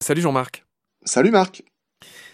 Salut 0.00 0.20
Jean-Marc. 0.20 0.64
Salut 1.04 1.30
Marc. 1.30 1.62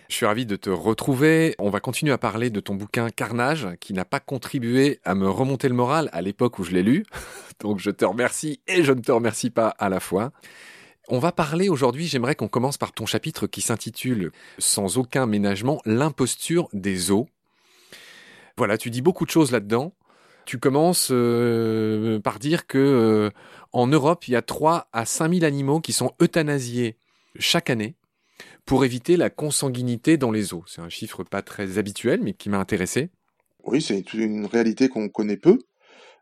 Je 0.09 0.15
suis 0.15 0.25
ravi 0.25 0.47
de 0.47 0.57
te 0.57 0.71
retrouver. 0.71 1.55
On 1.59 1.69
va 1.69 1.81
continuer 1.81 2.13
à 2.13 2.19
parler 2.19 2.49
de 2.49 2.61
ton 2.61 2.75
bouquin 2.75 3.11
Carnage, 3.11 3.69
qui 3.79 3.93
n'a 3.93 4.07
pas 4.07 4.21
contribué 4.21 5.01
à 5.05 5.15
me 5.15 5.29
remonter 5.29 5.69
le 5.69 5.75
moral 5.75 6.09
à 6.13 6.23
l'époque 6.23 6.59
où 6.59 6.65
je 6.65 6.71
l'ai 6.71 6.83
lu. 6.83 7.05
Donc 7.61 7.79
je 7.79 7.91
te 7.91 8.07
remercie 8.07 8.63
et 8.67 8.83
je 8.85 8.93
ne 8.93 9.01
te 9.01 9.13
remercie 9.13 9.51
pas 9.51 9.69
à 9.69 9.91
la 9.91 10.01
fois. 10.01 10.33
On 11.11 11.19
va 11.19 11.31
parler 11.31 11.69
aujourd'hui, 11.69 12.07
j'aimerais 12.07 12.35
qu'on 12.35 12.49
commence 12.49 12.79
par 12.79 12.93
ton 12.93 13.05
chapitre 13.05 13.47
qui 13.47 13.61
s'intitule 13.61 14.31
Sans 14.59 14.97
aucun 14.97 15.27
ménagement, 15.27 15.81
l'imposture 15.85 16.69
des 16.73 17.11
eaux. 17.11 17.29
Voilà, 18.57 18.79
tu 18.79 18.89
dis 18.89 19.03
beaucoup 19.03 19.27
de 19.27 19.31
choses 19.31 19.53
là-dedans. 19.53 19.95
Tu 20.47 20.59
commences 20.59 21.09
euh, 21.11 22.19
par 22.21 22.39
dire 22.39 22.67
que 22.67 22.79
euh, 22.79 23.31
en 23.73 23.87
Europe, 23.87 24.29
il 24.29 24.33
y 24.33 24.37
a 24.37 24.43
3 24.43 24.89
à 24.93 25.05
5 25.05 25.33
000 25.33 25.45
animaux 25.45 25.81
qui 25.81 25.93
sont 25.93 26.13
euthanasiés 26.21 26.97
chaque 27.39 27.71
année 27.71 27.97
pour 28.65 28.85
éviter 28.85 29.17
la 29.17 29.31
consanguinité 29.31 30.17
dans 30.17 30.31
les 30.31 30.55
eaux. 30.55 30.65
C'est 30.67 30.81
un 30.81 30.89
chiffre 30.89 31.25
pas 31.25 31.43
très 31.43 31.79
habituel, 31.79 32.21
mais 32.23 32.35
qui 32.35 32.49
m'a 32.49 32.59
intéressé. 32.59 33.11
Oui, 33.65 33.83
c'est 33.83 34.15
une 34.15 34.47
réalité 34.47 34.89
qu'on 34.89 35.09
connaît 35.09 35.37
peu. 35.37 35.59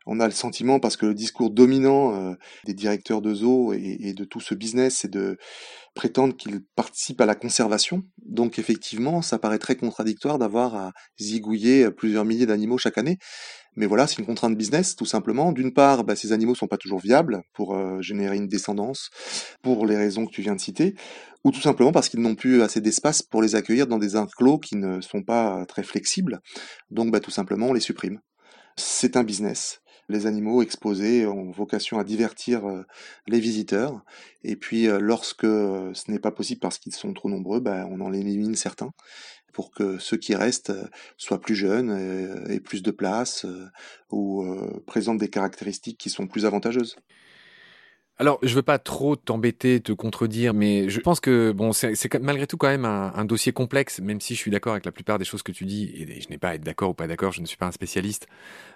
On 0.09 0.21
a 0.21 0.25
le 0.25 0.31
sentiment, 0.31 0.79
parce 0.79 0.95
que 0.95 1.05
le 1.05 1.13
discours 1.13 1.49
dominant 1.49 2.15
euh, 2.15 2.33
des 2.65 2.73
directeurs 2.73 3.21
de 3.21 3.33
zoos 3.33 3.73
et, 3.73 4.13
de 4.13 4.23
tout 4.23 4.39
ce 4.39 4.55
business, 4.55 4.99
c'est 5.01 5.11
de 5.11 5.37
prétendre 5.93 6.35
qu'ils 6.35 6.61
participent 6.75 7.19
à 7.19 7.25
la 7.25 7.35
conservation. 7.35 8.03
Donc 8.25 8.57
effectivement, 8.57 9.21
ça 9.21 9.37
paraît 9.37 9.59
très 9.59 9.75
contradictoire 9.75 10.39
d'avoir 10.39 10.75
à 10.75 10.91
zigouiller 11.19 11.91
plusieurs 11.91 12.23
milliers 12.23 12.45
d'animaux 12.45 12.77
chaque 12.77 12.97
année. 12.97 13.17
Mais 13.77 13.85
voilà, 13.85 14.07
c'est 14.07 14.17
une 14.17 14.25
contrainte 14.25 14.57
business, 14.57 14.95
tout 14.95 15.05
simplement. 15.05 15.51
D'une 15.51 15.71
part, 15.71 16.03
bah, 16.03 16.15
ces 16.15 16.33
animaux 16.33 16.55
sont 16.55 16.67
pas 16.67 16.77
toujours 16.77 16.99
viables 16.99 17.43
pour 17.53 17.75
euh, 17.75 18.01
générer 18.01 18.35
une 18.35 18.47
descendance, 18.47 19.11
pour 19.61 19.85
les 19.85 19.95
raisons 19.95 20.25
que 20.25 20.31
tu 20.31 20.41
viens 20.41 20.55
de 20.55 20.59
citer, 20.59 20.95
ou 21.43 21.51
tout 21.51 21.61
simplement 21.61 21.91
parce 21.91 22.09
qu'ils 22.09 22.21
n'ont 22.21 22.35
plus 22.35 22.63
assez 22.63 22.81
d'espace 22.81 23.21
pour 23.21 23.41
les 23.41 23.55
accueillir 23.55 23.85
dans 23.85 23.99
des 23.99 24.15
enclos 24.15 24.57
qui 24.57 24.75
ne 24.75 24.99
sont 24.99 25.21
pas 25.21 25.63
très 25.67 25.83
flexibles. 25.83 26.39
Donc, 26.89 27.11
bah, 27.11 27.19
tout 27.19 27.31
simplement, 27.31 27.67
on 27.67 27.73
les 27.73 27.79
supprime. 27.79 28.19
C'est 28.75 29.15
un 29.15 29.23
business. 29.23 29.79
Les 30.09 30.25
animaux 30.25 30.61
exposés 30.61 31.25
ont 31.25 31.51
vocation 31.51 31.99
à 31.99 32.03
divertir 32.03 32.65
euh, 32.67 32.83
les 33.27 33.39
visiteurs. 33.39 34.03
Et 34.43 34.55
puis, 34.55 34.87
euh, 34.87 34.99
lorsque 34.99 35.45
ce 35.45 36.11
n'est 36.11 36.19
pas 36.19 36.31
possible 36.31 36.59
parce 36.59 36.77
qu'ils 36.77 36.95
sont 36.95 37.13
trop 37.13 37.29
nombreux, 37.29 37.59
bah, 37.59 37.85
on 37.89 37.99
en 38.01 38.13
élimine 38.13 38.55
certains 38.55 38.91
pour 39.57 39.71
que 39.71 39.97
ceux 39.97 40.17
qui 40.17 40.35
restent 40.35 40.69
euh, 40.69 40.85
soient 41.17 41.41
plus 41.41 41.55
jeunes 41.55 41.89
et, 41.89 42.53
aient 42.53 42.59
plus 42.59 42.83
de 42.83 42.91
place 42.91 43.43
euh, 43.43 43.65
ou 44.11 44.43
euh, 44.43 44.83
présentent 44.85 45.17
des 45.17 45.31
caractéristiques 45.31 45.97
qui 45.97 46.11
sont 46.11 46.27
plus 46.27 46.45
avantageuses. 46.45 46.95
Alors, 48.19 48.39
je 48.41 48.55
veux 48.55 48.63
pas 48.63 48.79
trop 48.79 49.15
t'embêter, 49.15 49.79
te 49.79 49.91
contredire, 49.91 50.55
mais 50.55 50.89
je 50.89 50.99
pense 50.99 51.19
que 51.19 51.51
bon, 51.51 51.71
c'est 51.71 52.13
malgré 52.19 52.47
tout 52.47 52.57
quand 52.57 52.67
même 52.67 52.85
un, 52.85 53.25
dossier 53.25 53.51
complexe, 53.51 53.99
même 53.99 54.19
si 54.19 54.33
je 54.33 54.39
suis 54.39 54.49
d'accord 54.49 54.73
avec 54.73 54.85
la 54.85 54.91
plupart 54.91 55.19
des 55.19 55.25
choses 55.25 55.43
que 55.43 55.51
tu 55.51 55.65
dis, 55.65 55.91
et 55.95 56.19
je 56.19 56.29
n'ai 56.29 56.39
pas 56.39 56.49
à 56.49 56.55
être 56.55 56.63
d'accord 56.63 56.89
ou 56.89 56.93
pas 56.95 57.05
d'accord, 57.07 57.31
je 57.31 57.41
ne 57.41 57.45
suis 57.45 57.57
pas 57.57 57.67
un 57.67 57.71
spécialiste, 57.71 58.27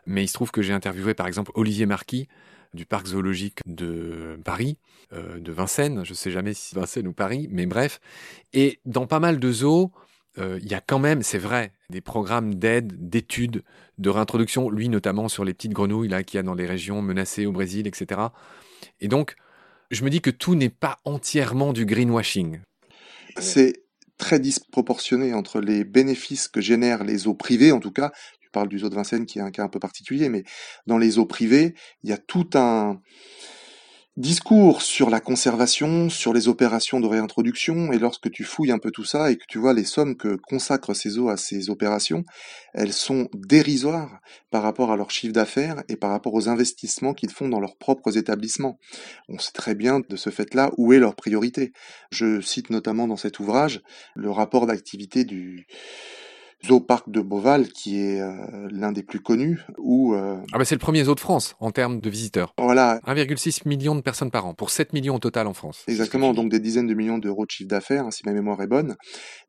mais 0.06 0.24
il 0.24 0.28
se 0.28 0.34
trouve 0.34 0.52
que 0.52 0.62
j'ai 0.62 0.74
interviewé 0.74 1.16
par 1.16 1.26
exemple 1.26 1.52
Olivier 1.56 1.88
Marquis 1.88 2.28
du 2.76 2.86
parc 2.86 3.08
zoologique 3.08 3.60
de 3.66 4.40
Paris, 4.46 4.78
de 5.12 5.52
Vincennes, 5.52 6.06
je 6.06 6.14
sais 6.14 6.30
jamais 6.30 6.54
si 6.54 6.76
Vincennes 6.76 7.08
ou 7.08 7.14
Paris, 7.14 7.48
mais 7.52 7.66
bref, 7.66 8.00
et 8.54 8.80
dans 8.86 9.08
pas 9.08 9.20
mal 9.20 9.40
de 9.40 9.52
zoos, 9.52 9.92
euh, 10.38 10.60
il 10.62 10.70
y 10.70 10.76
a 10.76 10.82
quand 10.82 11.00
même, 11.00 11.24
c'est 11.24 11.38
vrai, 11.38 11.74
des 11.90 12.02
programmes 12.02 12.56
d'aide, 12.56 13.10
d'études, 13.10 13.64
de 13.98 14.10
réintroduction, 14.10 14.70
lui 14.70 14.88
notamment 14.88 15.28
sur 15.28 15.44
les 15.44 15.54
petites 15.54 15.74
grenouilles 15.74 16.08
là 16.08 16.24
qu'il 16.24 16.38
y 16.38 16.40
a 16.40 16.44
dans 16.44 16.54
les 16.54 16.66
régions 16.66 17.02
menacées 17.02 17.46
au 17.46 17.52
Brésil, 17.52 17.88
etc. 17.88 18.22
Et 19.00 19.08
donc, 19.08 19.36
je 19.92 20.04
me 20.04 20.10
dis 20.10 20.22
que 20.22 20.30
tout 20.30 20.56
n'est 20.56 20.70
pas 20.70 21.00
entièrement 21.06 21.74
du 21.74 21.86
greenwashing. 21.86 22.62
C'est 23.38 23.84
très 24.18 24.40
disproportionné 24.40 25.34
entre 25.34 25.60
les 25.60 25.84
bénéfices 25.84 26.48
que 26.48 26.62
génèrent 26.62 27.04
les 27.04 27.28
eaux 27.28 27.34
privées, 27.34 27.72
en 27.72 27.80
tout 27.80 27.92
cas. 27.92 28.12
Tu 28.40 28.50
parles 28.50 28.68
du 28.68 28.80
zoo 28.80 28.90
de 28.90 28.96
Vincennes 28.96 29.26
qui 29.26 29.40
est 29.40 29.42
un 29.42 29.52
cas 29.52 29.64
un 29.64 29.70
peu 29.70 29.80
particulier, 29.80 30.30
mais 30.30 30.44
dans 30.86 30.98
les 30.98 31.18
eaux 31.18 31.26
privées, 31.26 31.74
il 32.04 32.10
y 32.10 32.14
a 32.14 32.18
tout 32.18 32.50
un 32.54 33.02
Discours 34.18 34.82
sur 34.82 35.10
la 35.10 35.22
conservation, 35.22 36.10
sur 36.10 36.34
les 36.34 36.50
opérations 36.50 37.00
de 37.00 37.08
réintroduction, 37.08 37.94
et 37.94 37.98
lorsque 37.98 38.30
tu 38.30 38.44
fouilles 38.44 38.74
un 38.74 38.78
peu 38.78 38.92
tout 38.92 39.06
ça 39.06 39.32
et 39.32 39.38
que 39.38 39.46
tu 39.48 39.58
vois 39.58 39.74
les 39.74 39.86
sommes 39.86 40.18
que 40.18 40.36
consacrent 40.36 40.94
ces 40.94 41.18
eaux 41.18 41.30
à 41.30 41.38
ces 41.38 41.70
opérations, 41.70 42.26
elles 42.74 42.92
sont 42.92 43.30
dérisoires 43.34 44.20
par 44.50 44.64
rapport 44.64 44.92
à 44.92 44.98
leur 44.98 45.12
chiffre 45.12 45.32
d'affaires 45.32 45.82
et 45.88 45.96
par 45.96 46.10
rapport 46.10 46.34
aux 46.34 46.50
investissements 46.50 47.14
qu'ils 47.14 47.32
font 47.32 47.48
dans 47.48 47.62
leurs 47.62 47.78
propres 47.78 48.18
établissements. 48.18 48.78
On 49.30 49.40
sait 49.40 49.54
très 49.54 49.76
bien 49.76 50.02
de 50.02 50.16
ce 50.18 50.30
fait-là 50.30 50.72
où 50.78 50.92
est 50.92 51.00
leur 51.00 51.16
priorité. 51.16 51.72
Je 52.12 52.42
cite 52.42 52.70
notamment 52.70 53.08
dans 53.08 53.16
cet 53.16 53.40
ouvrage 53.40 53.82
le 54.16 54.30
rapport 54.30 54.66
d'activité 54.66 55.24
du 55.24 55.68
Parc 56.80 57.10
de 57.10 57.22
Beauval, 57.22 57.70
qui 57.70 58.00
est 58.00 58.22
euh, 58.22 58.68
l'un 58.72 58.92
des 58.92 59.04
plus 59.04 59.20
connus, 59.20 59.62
où... 59.78 60.14
Euh, 60.14 60.38
ah 60.54 60.58
bah 60.58 60.66
c'est 60.66 60.76
le 60.76 60.80
premier 60.80 61.04
zoo 61.04 61.16
de 61.16 61.20
France 61.20 61.56
en 61.60 61.72
termes 61.72 62.00
de 62.00 62.10
visiteurs. 62.10 62.54
Voilà. 62.58 63.00
1,6 63.06 63.68
million 63.68 63.96
de 63.96 64.02
personnes 64.02 64.32
par 64.32 64.46
an, 64.46 64.54
pour 64.54 64.70
7 64.70 64.94
millions 64.94 65.16
au 65.16 65.20
total 65.20 65.48
en 65.48 65.54
France. 65.54 65.84
Exactement, 65.88 66.34
donc 66.34 66.50
des 66.50 66.60
dizaines 66.60 66.88
de 66.88 66.94
millions 66.94 67.18
d'euros 67.18 67.46
de 67.46 67.52
chiffre 67.52 67.70
d'affaires, 67.70 68.06
hein, 68.06 68.12
si 68.12 68.24
ma 68.26 68.34
mémoire 68.34 68.62
est 68.62 68.68
bonne, 68.68 68.96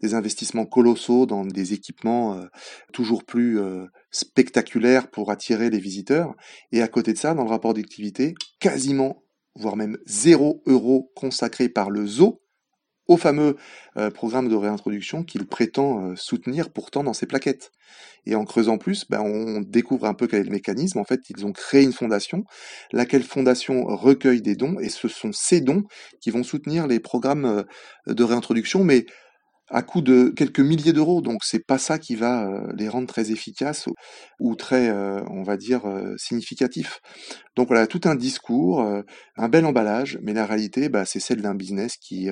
des 0.01 0.15
investissements 0.15 0.67
colossaux 0.67 1.27
dans 1.27 1.45
des 1.45 1.73
équipements 1.73 2.35
euh, 2.35 2.45
toujours 2.93 3.25
plus 3.25 3.59
spectaculaires 4.11 5.11
pour 5.11 5.31
attirer 5.31 5.71
les 5.71 5.79
visiteurs, 5.79 6.35
et 6.73 6.83
à 6.83 6.89
côté 6.89 7.13
de 7.13 7.19
ça, 7.19 7.35
dans 7.35 7.45
le 7.45 7.51
rapport 7.51 7.75
d'activité, 7.75 8.35
quasiment, 8.61 9.23
voire 9.55 9.77
même 9.77 9.99
zéro 10.07 10.63
euro 10.67 11.11
consacré 11.15 11.69
par 11.69 11.91
le 11.91 12.07
zoo 12.07 12.42
au 13.13 13.17
fameux 13.19 13.57
euh, 13.99 14.11
programme 14.11 14.49
de 14.49 14.55
réintroduction 14.55 15.23
qu'il 15.23 15.47
prétend 15.47 16.11
euh, 16.11 16.17
soutenir 16.17 16.71
pourtant 16.71 17.05
dans 17.05 17.13
ses 17.13 17.27
plaquettes. 17.27 17.71
Et 18.25 18.35
en 18.35 18.45
creusant 18.45 18.79
plus, 18.79 19.05
ben, 19.11 19.21
on 19.21 19.61
découvre 19.61 20.07
un 20.07 20.15
peu 20.15 20.27
quel 20.27 20.41
est 20.41 20.45
le 20.45 20.51
mécanisme. 20.51 20.99
En 20.99 21.05
fait, 21.05 21.21
ils 21.29 21.45
ont 21.45 21.53
créé 21.53 21.83
une 21.83 21.93
fondation, 21.93 22.45
laquelle 22.93 23.23
fondation 23.23 23.85
recueille 23.85 24.41
des 24.41 24.57
dons, 24.57 24.79
et 24.81 24.89
ce 24.89 25.09
sont 25.09 25.33
ces 25.33 25.61
dons 25.61 25.83
qui 26.21 26.31
vont 26.31 26.43
soutenir 26.43 26.87
les 26.87 27.01
programmes 27.01 27.45
euh, 27.45 28.13
de 28.13 28.25
réintroduction, 28.25 28.83
mais 28.83 29.05
à 29.73 29.83
coût 29.83 30.03
de 30.03 30.29
quelques 30.29 30.61
milliers 30.61 30.93
d'euros. 30.93 31.23
Donc 31.23 31.43
c'est 31.43 31.67
pas 31.67 31.79
ça 31.79 31.99
qui 31.99 32.15
va 32.15 32.47
euh, 32.47 32.73
les 32.77 32.89
rendre 32.89 33.09
très 33.09 33.33
efficaces 33.33 33.89
ou, 34.39 34.55
très, 34.55 34.91
euh, 34.91 35.23
on 35.31 35.43
va 35.43 35.57
dire, 35.57 35.87
euh, 35.87 36.15
significatifs. 36.19 37.01
Donc 37.57 37.69
voilà, 37.69 37.87
tout 37.87 38.03
un 38.05 38.15
discours, 38.15 38.87
un 39.37 39.49
bel 39.49 39.67
emballage, 39.67 40.19
mais 40.23 40.33
la 40.33 40.47
réalité, 40.47 40.89
bah, 40.89 41.05
c'est 41.05 41.21
celle 41.21 41.43
d'un 41.43 41.55
business 41.55 41.97
qui 41.97 42.29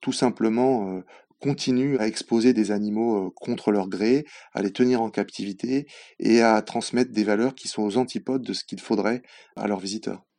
tout 0.00 0.12
simplement 0.12 1.00
continue 1.38 1.98
à 1.98 2.06
exposer 2.06 2.52
des 2.52 2.70
animaux 2.70 3.30
contre 3.36 3.72
leur 3.72 3.88
gré, 3.88 4.26
à 4.52 4.62
les 4.62 4.72
tenir 4.72 5.00
en 5.00 5.10
captivité 5.10 5.86
et 6.18 6.42
à 6.42 6.60
transmettre 6.62 7.12
des 7.12 7.24
valeurs 7.24 7.54
qui 7.54 7.68
sont 7.68 7.82
aux 7.82 7.96
antipodes 7.96 8.42
de 8.42 8.52
ce 8.52 8.64
qu'il 8.64 8.80
faudrait 8.80 9.22
à 9.56 9.66
leurs 9.66 9.80
visiteurs. 9.80 10.29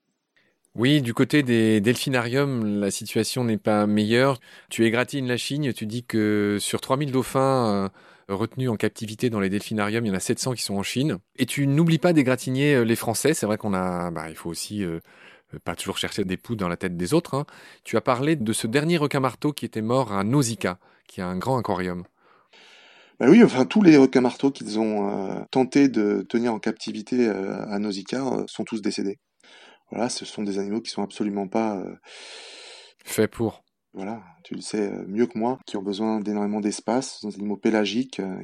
Oui, 0.76 1.02
du 1.02 1.14
côté 1.14 1.44
des 1.44 1.82
delphinariums, 1.82 2.80
la 2.80 2.92
situation 2.92 3.44
n'est 3.44 3.58
pas 3.58 3.86
meilleure. 3.88 4.40
Tu 4.70 4.86
égratines 4.86 5.28
la 5.28 5.36
Chine, 5.36 5.74
tu 5.74 5.86
dis 5.86 6.06
que 6.06 6.58
sur 6.62 6.80
3000 6.80 7.12
dauphins 7.12 7.90
euh, 8.30 8.34
retenus 8.34 8.70
en 8.70 8.78
captivité 8.78 9.30
dans 9.30 9.42
les 9.42 9.50
delphinariums, 9.50 10.06
il 10.06 10.08
y 10.08 10.12
en 10.12 10.16
a 10.16 10.22
700 10.22 10.54
qui 10.54 10.64
sont 10.64 10.76
en 10.76 10.84
Chine. 10.84 11.18
Et 11.36 11.46
tu 11.46 11.68
n'oublies 11.68 11.98
pas 11.98 12.14
d'égratigner 12.14 12.76
euh, 12.76 12.84
les 12.86 12.96
Français. 12.96 13.34
C'est 13.34 13.46
vrai 13.46 13.58
qu'on 13.58 13.74
a, 13.74 14.12
bah, 14.12 14.30
il 14.30 14.36
faut 14.38 14.50
aussi 14.50 14.82
euh, 14.86 15.00
pas 15.66 15.76
toujours 15.76 15.98
chercher 15.98 16.24
des 16.24 16.38
poux 16.38 16.56
dans 16.56 16.70
la 16.70 16.78
tête 16.78 16.96
des 16.96 17.14
autres. 17.14 17.34
Hein. 17.34 17.46
Tu 17.84 17.98
as 17.98 18.02
parlé 18.02 18.38
de 18.38 18.54
ce 18.54 18.66
dernier 18.66 18.96
requin-marteau 18.96 19.52
qui 19.52 19.66
était 19.66 19.82
mort 19.82 20.14
à 20.14 20.24
Nausicaa, 20.24 20.80
qui 21.06 21.20
est 21.20 21.24
un 21.24 21.38
grand 21.38 21.58
aquarium. 21.58 22.06
Bah 23.20 23.26
oui, 23.30 23.44
enfin 23.44 23.66
tous 23.66 23.82
les 23.82 23.98
requins-marteaux 23.98 24.52
qu'ils 24.52 24.80
ont 24.80 25.46
tenté 25.52 25.90
de 25.90 26.26
tenir 26.28 26.54
en 26.54 26.60
captivité 26.60 27.28
à 27.28 27.78
Nausicaa 27.78 28.46
sont 28.48 28.64
tous 28.64 28.82
décédés. 28.82 29.20
Voilà, 29.92 30.10
ce 30.10 30.26
sont 30.26 30.44
des 30.44 30.58
animaux 30.58 30.82
qui 30.82 30.92
sont 30.92 31.04
absolument 31.04 31.48
pas 31.48 31.78
euh, 31.78 31.96
faits 33.04 33.32
pour. 33.32 33.64
Voilà, 33.94 34.24
tu 34.46 34.56
le 34.56 34.62
sais 34.62 34.90
euh, 34.90 35.04
mieux 35.06 35.28
que 35.28 35.38
moi, 35.38 35.60
qui 35.66 35.76
ont 35.76 35.82
besoin 35.82 36.22
d'énormément 36.22 36.62
d'espace, 36.62 37.16
ce 37.16 37.20
sont 37.20 37.28
des 37.28 37.36
animaux 37.36 37.58
pélagiques 37.58 38.22
euh, 38.22 38.42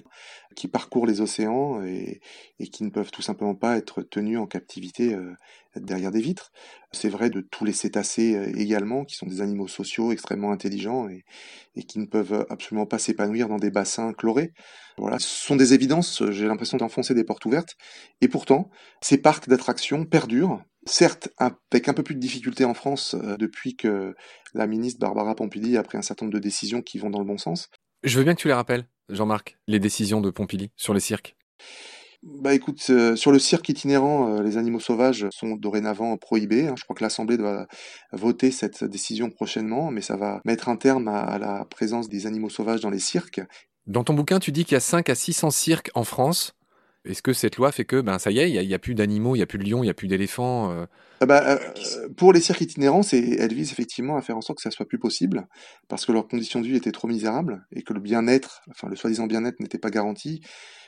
qui 0.58 0.68
parcourent 0.68 1.08
les 1.08 1.22
océans 1.22 1.82
et, 1.84 2.20
qui 2.70 2.84
ne 2.84 2.90
peuvent 2.90 3.12
tout 3.12 3.22
simplement 3.22 3.56
pas 3.56 3.78
être 3.78 4.02
tenus 4.02 4.40
en 4.40 4.46
captivité 4.46 5.16
derrière 5.76 6.12
des 6.12 6.20
vitres. 6.20 6.52
C'est 6.92 7.08
vrai 7.08 7.30
de 7.30 7.40
tous 7.40 7.64
les 7.64 7.72
cétacés 7.72 8.52
également, 8.56 9.06
qui 9.06 9.16
sont 9.16 9.28
des 9.28 9.40
animaux 9.40 9.68
sociaux 9.68 10.12
extrêmement 10.12 10.52
intelligents 10.52 11.08
et, 11.08 11.24
et 11.76 11.84
qui 11.84 12.00
ne 12.00 12.06
peuvent 12.06 12.46
absolument 12.50 12.88
pas 12.88 12.98
s'épanouir 12.98 13.48
dans 13.48 13.58
des 13.58 13.72
bassins 13.72 14.12
chlorés. 14.14 14.52
Voilà, 14.98 15.20
ce 15.20 15.28
sont 15.28 15.56
des 15.56 15.74
évidences, 15.74 16.24
j'ai 16.32 16.48
l'impression 16.48 16.78
d'enfoncer 16.78 17.14
des 17.14 17.24
portes 17.24 17.46
ouvertes. 17.46 17.76
Et 18.20 18.28
pourtant, 18.28 18.70
ces 19.02 19.20
parcs 19.20 19.48
d'attractions 19.48 20.04
perdurent 20.04 20.64
certes 20.86 21.30
avec 21.38 21.88
un 21.90 21.94
peu 21.94 22.04
plus 22.04 22.16
de 22.16 22.20
difficulté 22.20 22.66
en 22.66 22.74
France 22.74 23.16
euh, 23.16 23.38
depuis 23.38 23.76
que 23.76 24.16
la 24.54 24.68
ministre 24.68 25.00
Barbara 25.00 25.36
Pompili 25.36 25.78
a 25.78 25.84
pris 25.84 25.98
un 25.98 26.02
certain 26.02 26.26
nombre 26.26 26.36
de 26.36 26.42
décisions 26.42 26.82
qui 26.82 26.98
vont 26.98 27.10
dans 27.10 27.20
le 27.20 27.26
bon 27.26 27.38
sens. 27.38 27.70
Je 28.04 28.18
veux 28.18 28.24
bien 28.24 28.36
que 28.36 28.42
tu 28.42 28.48
les 28.48 28.54
rappelles, 28.54 28.88
Jean-Marc, 29.10 29.58
les 29.68 29.80
décisions 29.80 30.22
de 30.22 30.30
Pompili 30.30 30.72
sur 30.76 30.94
les 30.94 31.00
cirques. 31.00 31.36
Bah 32.24 32.54
écoute, 32.54 32.84
euh, 32.90 33.16
sur 33.16 33.32
le 33.32 33.40
cirque 33.40 33.70
itinérant, 33.70 34.30
euh, 34.30 34.42
les 34.42 34.58
animaux 34.58 34.80
sauvages 34.80 35.28
sont 35.30 35.56
dorénavant 35.56 36.18
prohibés. 36.18 36.68
Hein. 36.68 36.74
Je 36.76 36.84
crois 36.84 36.96
que 36.96 37.04
l'Assemblée 37.04 37.38
doit 37.38 37.68
voter 38.12 38.52
cette 38.52 38.84
décision 38.84 39.30
prochainement, 39.30 39.92
mais 39.92 40.02
ça 40.02 40.18
va 40.18 40.42
mettre 40.44 40.68
un 40.68 40.78
terme 40.78 41.08
à, 41.08 41.38
la 41.38 41.66
présence 41.66 42.10
des 42.10 42.26
animaux 42.26 42.50
sauvages 42.50 42.82
dans 42.82 42.90
les 42.90 43.00
cirques. 43.00 43.42
Dans 43.86 44.04
ton 44.04 44.14
bouquin, 44.14 44.40
tu 44.40 44.52
dis 44.52 44.66
qu'il 44.66 44.74
y 44.74 44.78
a 44.78 44.82
5 44.82 45.10
à 45.10 45.16
600 45.16 45.52
cirques 45.52 45.92
en 45.94 46.04
France. 46.04 46.57
Est-ce 47.08 47.22
que 47.22 47.34
cette 47.34 47.58
loi 47.58 47.72
fait 47.72 47.86
que, 47.86 48.02
ben 48.02 48.20
ça 48.20 48.32
y 48.32 48.40
est, 48.40 48.52
il 48.52 48.68
n'y 48.68 48.74
a, 48.74 48.80
plus 48.80 48.96
d'animaux, 48.96 49.36
il 49.36 49.40
n'y 49.40 49.44
a 49.44 49.48
plus 49.48 49.58
de 49.58 49.64
lions, 49.64 49.82
il 49.84 49.86
n'y 49.86 49.92
a 49.92 49.94
plus 49.94 50.08
d'éléphants 50.08 50.72
euh? 50.72 50.86
ah 51.22 51.26
bah, 51.26 51.60
Pour 52.18 52.34
les 52.34 52.42
cirques 52.42 52.62
itinérants, 52.62 53.02
elle 53.12 53.54
vise 53.54 53.72
effectivement 53.72 54.18
à 54.18 54.22
faire 54.22 54.38
en 54.38 54.42
sorte 54.42 54.58
que 54.58 54.64
ça 54.64 54.72
soit 54.72 54.88
plus 54.88 55.00
possible, 55.00 55.48
parce 55.88 56.06
que 56.06 56.12
leurs 56.12 56.28
conditions 56.28 56.62
de 56.62 56.68
vie 56.68 56.76
étaient 56.76 56.92
trop 56.92 57.08
misérables, 57.08 57.66
et 57.72 57.82
que 57.82 57.94
le 57.94 58.00
bien-être, 58.00 58.62
enfin 58.70 58.88
le 58.90 58.96
soi-disant 58.96 59.28
bien-être 59.28 59.60
n'était 59.60 59.78
pas 59.78 59.90
garanti, 59.90 60.42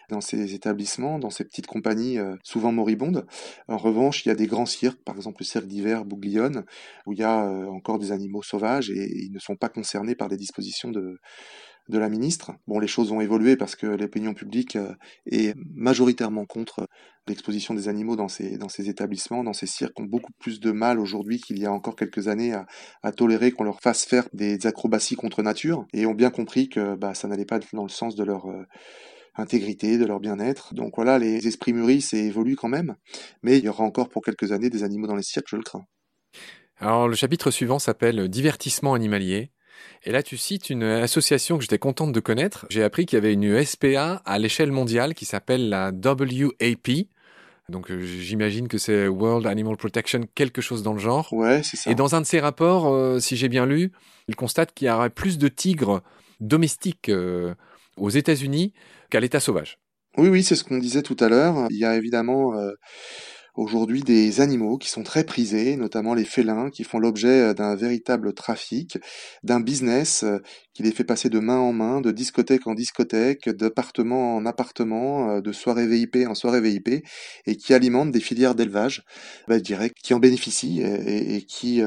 dans 0.09 0.21
ces 0.21 0.53
établissements, 0.53 1.19
dans 1.19 1.29
ces 1.29 1.45
petites 1.45 1.67
compagnies 1.67 2.17
euh, 2.17 2.35
souvent 2.43 2.71
moribondes. 2.71 3.25
En 3.67 3.77
revanche, 3.77 4.25
il 4.25 4.29
y 4.29 4.31
a 4.31 4.35
des 4.35 4.47
grands 4.47 4.65
cirques, 4.65 5.01
par 5.03 5.15
exemple 5.15 5.37
le 5.39 5.45
cirque 5.45 5.67
d'hiver 5.67 6.03
Bouglione, 6.03 6.65
où 7.05 7.13
il 7.13 7.19
y 7.19 7.23
a 7.23 7.45
euh, 7.45 7.67
encore 7.67 7.99
des 7.99 8.11
animaux 8.11 8.41
sauvages 8.41 8.89
et 8.89 9.09
ils 9.15 9.31
ne 9.31 9.39
sont 9.39 9.55
pas 9.55 9.69
concernés 9.69 10.15
par 10.15 10.27
les 10.27 10.37
dispositions 10.37 10.91
de, 10.91 11.19
la 11.91 12.09
ministre. 12.09 12.51
Bon, 12.67 12.77
les 12.77 12.87
choses 12.87 13.11
ont 13.11 13.19
évolué 13.19 13.57
parce 13.57 13.75
que 13.75 13.87
l'opinion 13.87 14.35
publique 14.35 14.75
euh, 14.75 14.93
est 15.25 15.55
majoritairement 15.73 16.45
contre 16.45 16.87
l'exposition 17.27 17.73
des 17.73 17.87
animaux 17.87 18.15
dans 18.15 18.27
ces, 18.27 18.89
établissements, 18.89 19.43
dans 19.43 19.53
ces 19.53 19.65
cirques, 19.65 19.99
ont 19.99 20.05
beaucoup 20.05 20.31
plus 20.39 20.59
de 20.59 20.71
mal 20.71 20.99
aujourd'hui 20.99 21.39
qu'il 21.39 21.57
y 21.57 21.65
a 21.65 21.71
encore 21.71 21.95
quelques 21.95 22.27
années 22.27 22.53
à, 22.53 22.67
à 23.01 23.11
tolérer 23.11 23.51
qu'on 23.51 23.63
leur 23.63 23.81
fasse 23.81 24.05
faire 24.05 24.27
des 24.33 24.67
acrobaties 24.67 25.15
contre 25.15 25.41
nature 25.41 25.85
et 25.93 26.05
ont 26.05 26.13
bien 26.13 26.29
compris 26.29 26.69
que 26.69 26.95
bah, 26.95 27.15
ça 27.15 27.27
n'allait 27.27 27.45
pas 27.45 27.59
dans 27.73 27.83
le 27.83 27.89
sens 27.89 28.15
de 28.15 28.23
leur 28.23 28.45
intégrité, 29.39 29.97
de 29.97 30.05
leur 30.05 30.19
bien-être. 30.19 30.73
Donc 30.73 30.93
voilà, 30.95 31.17
les 31.17 31.47
esprits 31.47 31.73
mûrissent 31.73 32.13
et 32.13 32.25
évoluent 32.25 32.55
quand 32.55 32.67
même, 32.67 32.95
mais 33.41 33.57
il 33.57 33.65
y 33.65 33.69
aura 33.69 33.83
encore 33.83 34.09
pour 34.09 34.23
quelques 34.23 34.51
années 34.51 34.69
des 34.69 34.83
animaux 34.83 35.07
dans 35.07 35.15
les 35.15 35.23
cirques, 35.23 35.47
je 35.49 35.55
le 35.55 35.63
crains. 35.63 35.85
Alors 36.77 37.07
le 37.07 37.15
chapitre 37.15 37.51
suivant 37.51 37.79
s'appelle 37.79 38.29
Divertissement 38.29 38.93
animalier. 38.93 39.51
Et 40.03 40.11
là, 40.11 40.23
tu 40.23 40.37
cites 40.37 40.69
une 40.69 40.83
association 40.83 41.57
que 41.57 41.63
j'étais 41.63 41.77
contente 41.77 42.13
de 42.13 42.19
connaître. 42.19 42.65
J'ai 42.69 42.83
appris 42.83 43.05
qu'il 43.05 43.17
y 43.17 43.21
avait 43.21 43.33
une 43.33 43.63
SPA 43.63 44.21
à 44.25 44.39
l'échelle 44.39 44.71
mondiale 44.71 45.13
qui 45.13 45.25
s'appelle 45.25 45.69
la 45.69 45.91
WAP. 45.91 47.07
Donc 47.69 47.91
euh, 47.91 48.01
j'imagine 48.01 48.67
que 48.67 48.77
c'est 48.77 49.07
World 49.07 49.45
Animal 49.45 49.77
Protection, 49.77 50.21
quelque 50.35 50.61
chose 50.61 50.83
dans 50.83 50.93
le 50.93 50.99
genre. 50.99 51.31
Ouais, 51.33 51.61
c'est 51.63 51.77
ça. 51.77 51.91
Et 51.91 51.95
dans 51.95 52.15
un 52.15 52.21
de 52.21 52.25
ses 52.25 52.39
rapports, 52.39 52.87
euh, 52.87 53.19
si 53.19 53.35
j'ai 53.35 53.49
bien 53.49 53.65
lu, 53.65 53.91
il 54.27 54.35
constate 54.35 54.73
qu'il 54.73 54.87
y 54.87 54.91
aurait 54.91 55.09
plus 55.09 55.37
de 55.37 55.47
tigres 55.47 56.01
domestiques 56.39 57.09
euh, 57.09 57.53
aux 57.99 58.09
États-Unis 58.09 58.73
qu'à 59.09 59.19
l'état 59.19 59.39
sauvage. 59.39 59.79
Oui, 60.17 60.29
oui, 60.29 60.43
c'est 60.43 60.55
ce 60.55 60.63
qu'on 60.63 60.79
disait 60.79 61.03
tout 61.03 61.17
à 61.19 61.29
l'heure. 61.29 61.67
Il 61.69 61.77
y 61.77 61.85
a 61.85 61.95
évidemment 61.95 62.55
euh, 62.55 62.71
aujourd'hui 63.59 64.01
des 64.01 64.41
animaux 64.41 64.77
qui 64.77 64.89
sont 64.89 65.03
très 65.03 65.23
prisés, 65.23 65.75
notamment 65.75 66.13
les 66.13 66.23
félins, 66.23 66.69
qui 66.69 66.83
font 66.83 66.97
l'objet 66.97 67.49
euh, 67.49 67.53
d'un 67.53 67.75
véritable 67.75 68.33
trafic, 68.33 68.97
d'un 69.43 69.59
business 69.59 70.23
euh, 70.23 70.39
qui 70.73 70.83
les 70.83 70.91
fait 70.91 71.03
passer 71.03 71.29
de 71.29 71.39
main 71.39 71.57
en 71.57 71.73
main, 71.73 71.99
de 71.99 72.11
discothèque 72.11 72.65
en 72.65 72.73
discothèque, 72.73 73.49
d'appartement 73.49 74.37
en 74.37 74.45
appartement, 74.45 75.41
de 75.41 75.51
soirée 75.51 75.85
VIP 75.85 76.25
en 76.25 76.35
soirée 76.35 76.61
VIP, 76.61 77.03
et 77.45 77.57
qui 77.57 77.73
alimente 77.73 78.11
des 78.11 78.21
filières 78.21 78.55
d'élevage, 78.55 79.03
bah, 79.49 79.57
je 79.57 79.63
dirais, 79.63 79.91
qui 80.01 80.13
en 80.13 80.19
bénéficient 80.19 80.81
et, 80.81 81.43
qui, 81.45 81.81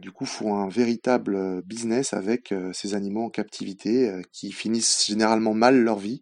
du 0.00 0.12
coup, 0.12 0.26
font 0.26 0.54
un 0.54 0.68
véritable 0.68 1.62
business 1.62 2.12
avec 2.12 2.54
ces 2.72 2.94
animaux 2.94 3.24
en 3.24 3.30
captivité, 3.30 4.12
qui 4.32 4.52
finissent 4.52 5.06
généralement 5.06 5.54
mal 5.54 5.82
leur 5.82 5.98
vie. 5.98 6.20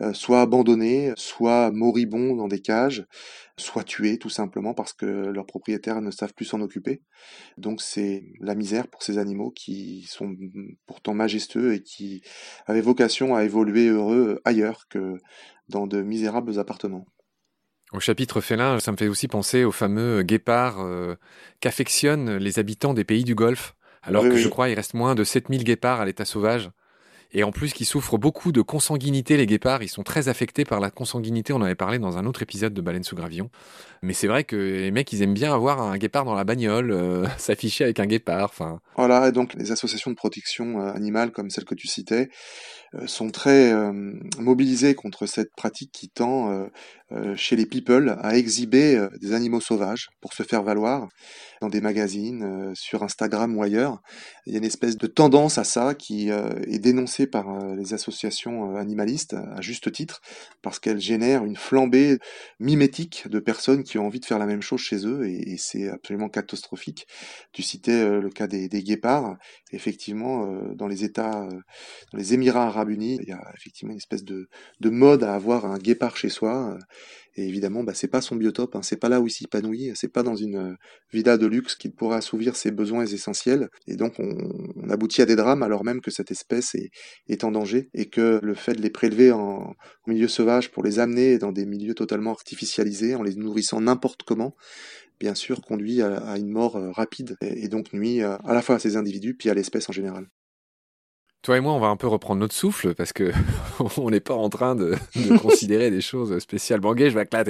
Euh, 0.00 0.12
soit 0.12 0.40
abandonnés, 0.40 1.12
soit 1.16 1.70
moribonds 1.70 2.34
dans 2.34 2.48
des 2.48 2.60
cages, 2.60 3.06
soit 3.56 3.84
tués 3.84 4.18
tout 4.18 4.28
simplement 4.28 4.74
parce 4.74 4.92
que 4.92 5.06
leurs 5.06 5.46
propriétaires 5.46 6.00
ne 6.00 6.10
savent 6.10 6.34
plus 6.34 6.46
s'en 6.46 6.60
occuper. 6.60 7.02
Donc 7.58 7.80
c'est 7.80 8.24
la 8.40 8.56
misère 8.56 8.88
pour 8.88 9.04
ces 9.04 9.18
animaux 9.18 9.52
qui 9.52 10.04
sont 10.08 10.34
pourtant 10.86 11.14
majestueux 11.14 11.74
et 11.74 11.82
qui 11.82 12.22
avaient 12.66 12.80
vocation 12.80 13.36
à 13.36 13.44
évoluer 13.44 13.86
heureux 13.86 14.40
ailleurs 14.44 14.88
que 14.88 15.14
dans 15.68 15.86
de 15.86 16.02
misérables 16.02 16.58
appartements. 16.58 17.06
Au 17.92 18.00
chapitre 18.00 18.40
félin, 18.40 18.80
ça 18.80 18.90
me 18.90 18.96
fait 18.96 19.06
aussi 19.06 19.28
penser 19.28 19.62
aux 19.62 19.70
fameux 19.70 20.22
guépards 20.22 20.80
euh, 20.80 21.14
qu'affectionnent 21.60 22.36
les 22.36 22.58
habitants 22.58 22.94
des 22.94 23.04
pays 23.04 23.22
du 23.22 23.36
Golfe, 23.36 23.76
alors 24.02 24.24
que 24.24 24.36
je 24.36 24.48
crois 24.48 24.68
il 24.68 24.74
reste 24.74 24.94
moins 24.94 25.14
de 25.14 25.22
7000 25.22 25.62
guépards 25.62 26.00
à 26.00 26.04
l'état 26.04 26.24
sauvage 26.24 26.72
et 27.32 27.44
en 27.44 27.50
plus 27.50 27.72
qui 27.72 27.84
souffrent 27.84 28.18
beaucoup 28.18 28.52
de 28.52 28.62
consanguinité, 28.62 29.36
les 29.36 29.46
guépards, 29.46 29.82
ils 29.82 29.88
sont 29.88 30.02
très 30.02 30.28
affectés 30.28 30.64
par 30.64 30.80
la 30.80 30.90
consanguinité, 30.90 31.52
on 31.52 31.56
en 31.56 31.62
avait 31.62 31.74
parlé 31.74 31.98
dans 31.98 32.16
un 32.18 32.26
autre 32.26 32.42
épisode 32.42 32.74
de 32.74 32.80
Baleine 32.80 33.04
sous 33.04 33.16
gravillon. 33.16 33.50
Mais 34.02 34.12
c'est 34.12 34.26
vrai 34.26 34.44
que 34.44 34.56
les 34.56 34.90
mecs, 34.90 35.12
ils 35.12 35.22
aiment 35.22 35.34
bien 35.34 35.54
avoir 35.54 35.80
un 35.80 35.96
guépard 35.96 36.24
dans 36.24 36.34
la 36.34 36.44
bagnole, 36.44 36.90
euh, 36.90 37.26
s'afficher 37.38 37.84
avec 37.84 38.00
un 38.00 38.06
guépard, 38.06 38.44
enfin... 38.44 38.80
Voilà, 38.96 39.28
et 39.28 39.32
donc 39.32 39.54
les 39.54 39.72
associations 39.72 40.10
de 40.10 40.16
protection 40.16 40.80
euh, 40.80 40.92
animale, 40.92 41.32
comme 41.32 41.50
celle 41.50 41.64
que 41.64 41.74
tu 41.74 41.88
citais, 41.88 42.28
sont 43.06 43.30
très 43.30 43.72
mobilisées 44.38 44.94
contre 44.94 45.26
cette 45.26 45.54
pratique 45.56 45.90
qui 45.92 46.08
tend, 46.08 46.68
chez 47.36 47.56
les 47.56 47.66
people, 47.66 48.16
à 48.20 48.36
exhiber 48.36 49.08
des 49.20 49.32
animaux 49.32 49.60
sauvages 49.60 50.08
pour 50.20 50.32
se 50.32 50.42
faire 50.42 50.62
valoir 50.62 51.08
dans 51.60 51.68
des 51.68 51.80
magazines, 51.80 52.72
sur 52.74 53.02
Instagram 53.02 53.56
ou 53.56 53.62
ailleurs. 53.62 54.00
Il 54.46 54.52
y 54.52 54.56
a 54.56 54.58
une 54.58 54.64
espèce 54.64 54.96
de 54.96 55.06
tendance 55.06 55.58
à 55.58 55.64
ça 55.64 55.94
qui 55.94 56.30
est 56.30 56.78
dénoncée 56.78 57.26
par 57.26 57.48
euh, 57.48 57.74
les 57.76 57.94
associations 57.94 58.74
euh, 58.74 58.76
animalistes, 58.76 59.34
à 59.34 59.60
juste 59.60 59.90
titre, 59.92 60.20
parce 60.62 60.78
qu'elles 60.78 61.00
génèrent 61.00 61.44
une 61.44 61.56
flambée 61.56 62.18
mimétique 62.60 63.28
de 63.28 63.38
personnes 63.38 63.82
qui 63.82 63.98
ont 63.98 64.06
envie 64.06 64.20
de 64.20 64.24
faire 64.24 64.38
la 64.38 64.46
même 64.46 64.62
chose 64.62 64.80
chez 64.80 65.06
eux, 65.06 65.26
et, 65.26 65.56
c'est 65.58 65.88
absolument 65.88 66.28
catastrophique. 66.28 67.06
Tu 67.52 67.62
citais 67.62 67.92
euh, 67.92 68.20
le 68.20 68.30
cas 68.30 68.46
des, 68.46 68.68
guépards. 68.68 69.36
Effectivement, 69.72 70.46
dans 70.74 70.86
les 70.86 71.04
États, 71.04 71.48
dans 72.12 72.18
les 72.18 72.34
Émirats 72.34 72.66
arabes 72.66 72.83
il 72.90 73.28
y 73.28 73.32
a 73.32 73.52
effectivement 73.56 73.92
une 73.92 73.98
espèce 73.98 74.24
de, 74.24 74.48
de 74.80 74.90
mode 74.90 75.22
à 75.22 75.34
avoir 75.34 75.66
un 75.66 75.78
guépard 75.78 76.16
chez 76.16 76.28
soi. 76.28 76.78
Et 77.36 77.48
évidemment, 77.48 77.82
bah, 77.82 77.94
c'est 77.94 78.08
pas 78.08 78.20
son 78.20 78.36
biotope, 78.36 78.76
hein, 78.76 78.82
c'est 78.82 78.96
pas 78.96 79.08
là 79.08 79.20
où 79.20 79.26
il 79.26 79.30
s'épanouit, 79.30 79.90
c'est 79.96 80.12
pas 80.12 80.22
dans 80.22 80.36
une 80.36 80.56
euh, 80.56 80.74
villa 81.12 81.36
de 81.36 81.46
luxe 81.46 81.74
qu'il 81.74 81.92
pourra 81.92 82.18
assouvir 82.18 82.54
ses 82.54 82.70
besoins 82.70 83.04
essentiels. 83.04 83.68
Et 83.88 83.96
donc, 83.96 84.14
on, 84.20 84.88
aboutit 84.88 85.22
à 85.22 85.26
des 85.26 85.34
drames 85.34 85.62
alors 85.62 85.84
même 85.84 86.00
que 86.00 86.12
cette 86.12 86.30
espèce 86.30 86.76
est, 87.28 87.44
en 87.44 87.50
danger 87.50 87.88
et 87.94 88.08
que 88.08 88.38
le 88.42 88.54
fait 88.54 88.74
de 88.74 88.82
les 88.82 88.90
prélever 88.90 89.32
en, 89.32 89.74
milieu 90.06 90.28
sauvage 90.28 90.70
pour 90.70 90.84
les 90.84 91.00
amener 91.00 91.38
dans 91.38 91.50
des 91.50 91.66
milieux 91.66 91.94
totalement 91.94 92.30
artificialisés, 92.30 93.16
en 93.16 93.22
les 93.22 93.34
nourrissant 93.34 93.80
n'importe 93.80 94.22
comment, 94.22 94.54
bien 95.18 95.34
sûr, 95.34 95.60
conduit 95.60 96.02
à, 96.02 96.36
une 96.36 96.50
mort 96.50 96.76
euh, 96.76 96.92
rapide 96.92 97.36
et, 97.40 97.68
donc 97.68 97.92
nuit 97.92 98.22
euh, 98.22 98.36
à 98.44 98.54
la 98.54 98.62
fois 98.62 98.76
à 98.76 98.78
ces 98.78 98.96
individus 98.96 99.34
puis 99.34 99.50
à 99.50 99.54
l'espèce 99.54 99.88
en 99.88 99.92
général. 99.92 100.28
Toi 101.44 101.58
et 101.58 101.60
moi, 101.60 101.74
on 101.74 101.78
va 101.78 101.88
un 101.88 101.96
peu 101.96 102.06
reprendre 102.06 102.40
notre 102.40 102.54
souffle 102.54 102.94
parce 102.94 103.12
que 103.12 103.30
on 103.98 104.08
n'est 104.08 104.20
pas 104.20 104.32
en 104.32 104.48
train 104.48 104.74
de, 104.74 104.94
considérer 105.42 105.90
des 105.90 106.00
choses 106.00 106.38
spéciales. 106.38 106.80
Bon, 106.80 106.96
je 106.96 107.04
vais 107.04 107.28
là, 107.30 107.44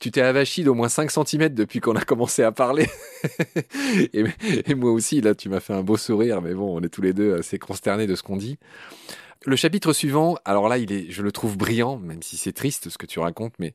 tu 0.00 0.10
t'es 0.10 0.22
avachi 0.22 0.64
d'au 0.64 0.74
moins 0.74 0.88
5 0.88 1.08
cm 1.08 1.50
depuis 1.50 1.78
qu'on 1.78 1.94
a 1.94 2.04
commencé 2.04 2.42
à 2.42 2.50
parler. 2.50 2.88
et, 4.12 4.74
moi 4.74 4.90
aussi, 4.90 5.20
là, 5.20 5.36
tu 5.36 5.48
m'as 5.48 5.60
fait 5.60 5.72
un 5.72 5.84
beau 5.84 5.96
sourire, 5.96 6.42
mais 6.42 6.52
bon, 6.52 6.76
on 6.76 6.82
est 6.82 6.88
tous 6.88 7.00
les 7.00 7.12
deux 7.12 7.36
assez 7.36 7.60
consternés 7.60 8.08
de 8.08 8.16
ce 8.16 8.24
qu'on 8.24 8.36
dit. 8.36 8.58
Le 9.46 9.54
chapitre 9.54 9.92
suivant, 9.92 10.36
alors 10.44 10.68
là, 10.68 10.78
il 10.78 10.90
est, 10.90 11.08
je 11.08 11.22
le 11.22 11.30
trouve 11.30 11.56
brillant, 11.56 11.96
même 11.96 12.24
si 12.24 12.36
c'est 12.36 12.52
triste 12.52 12.90
ce 12.90 12.98
que 12.98 13.06
tu 13.06 13.20
racontes, 13.20 13.54
mais 13.60 13.74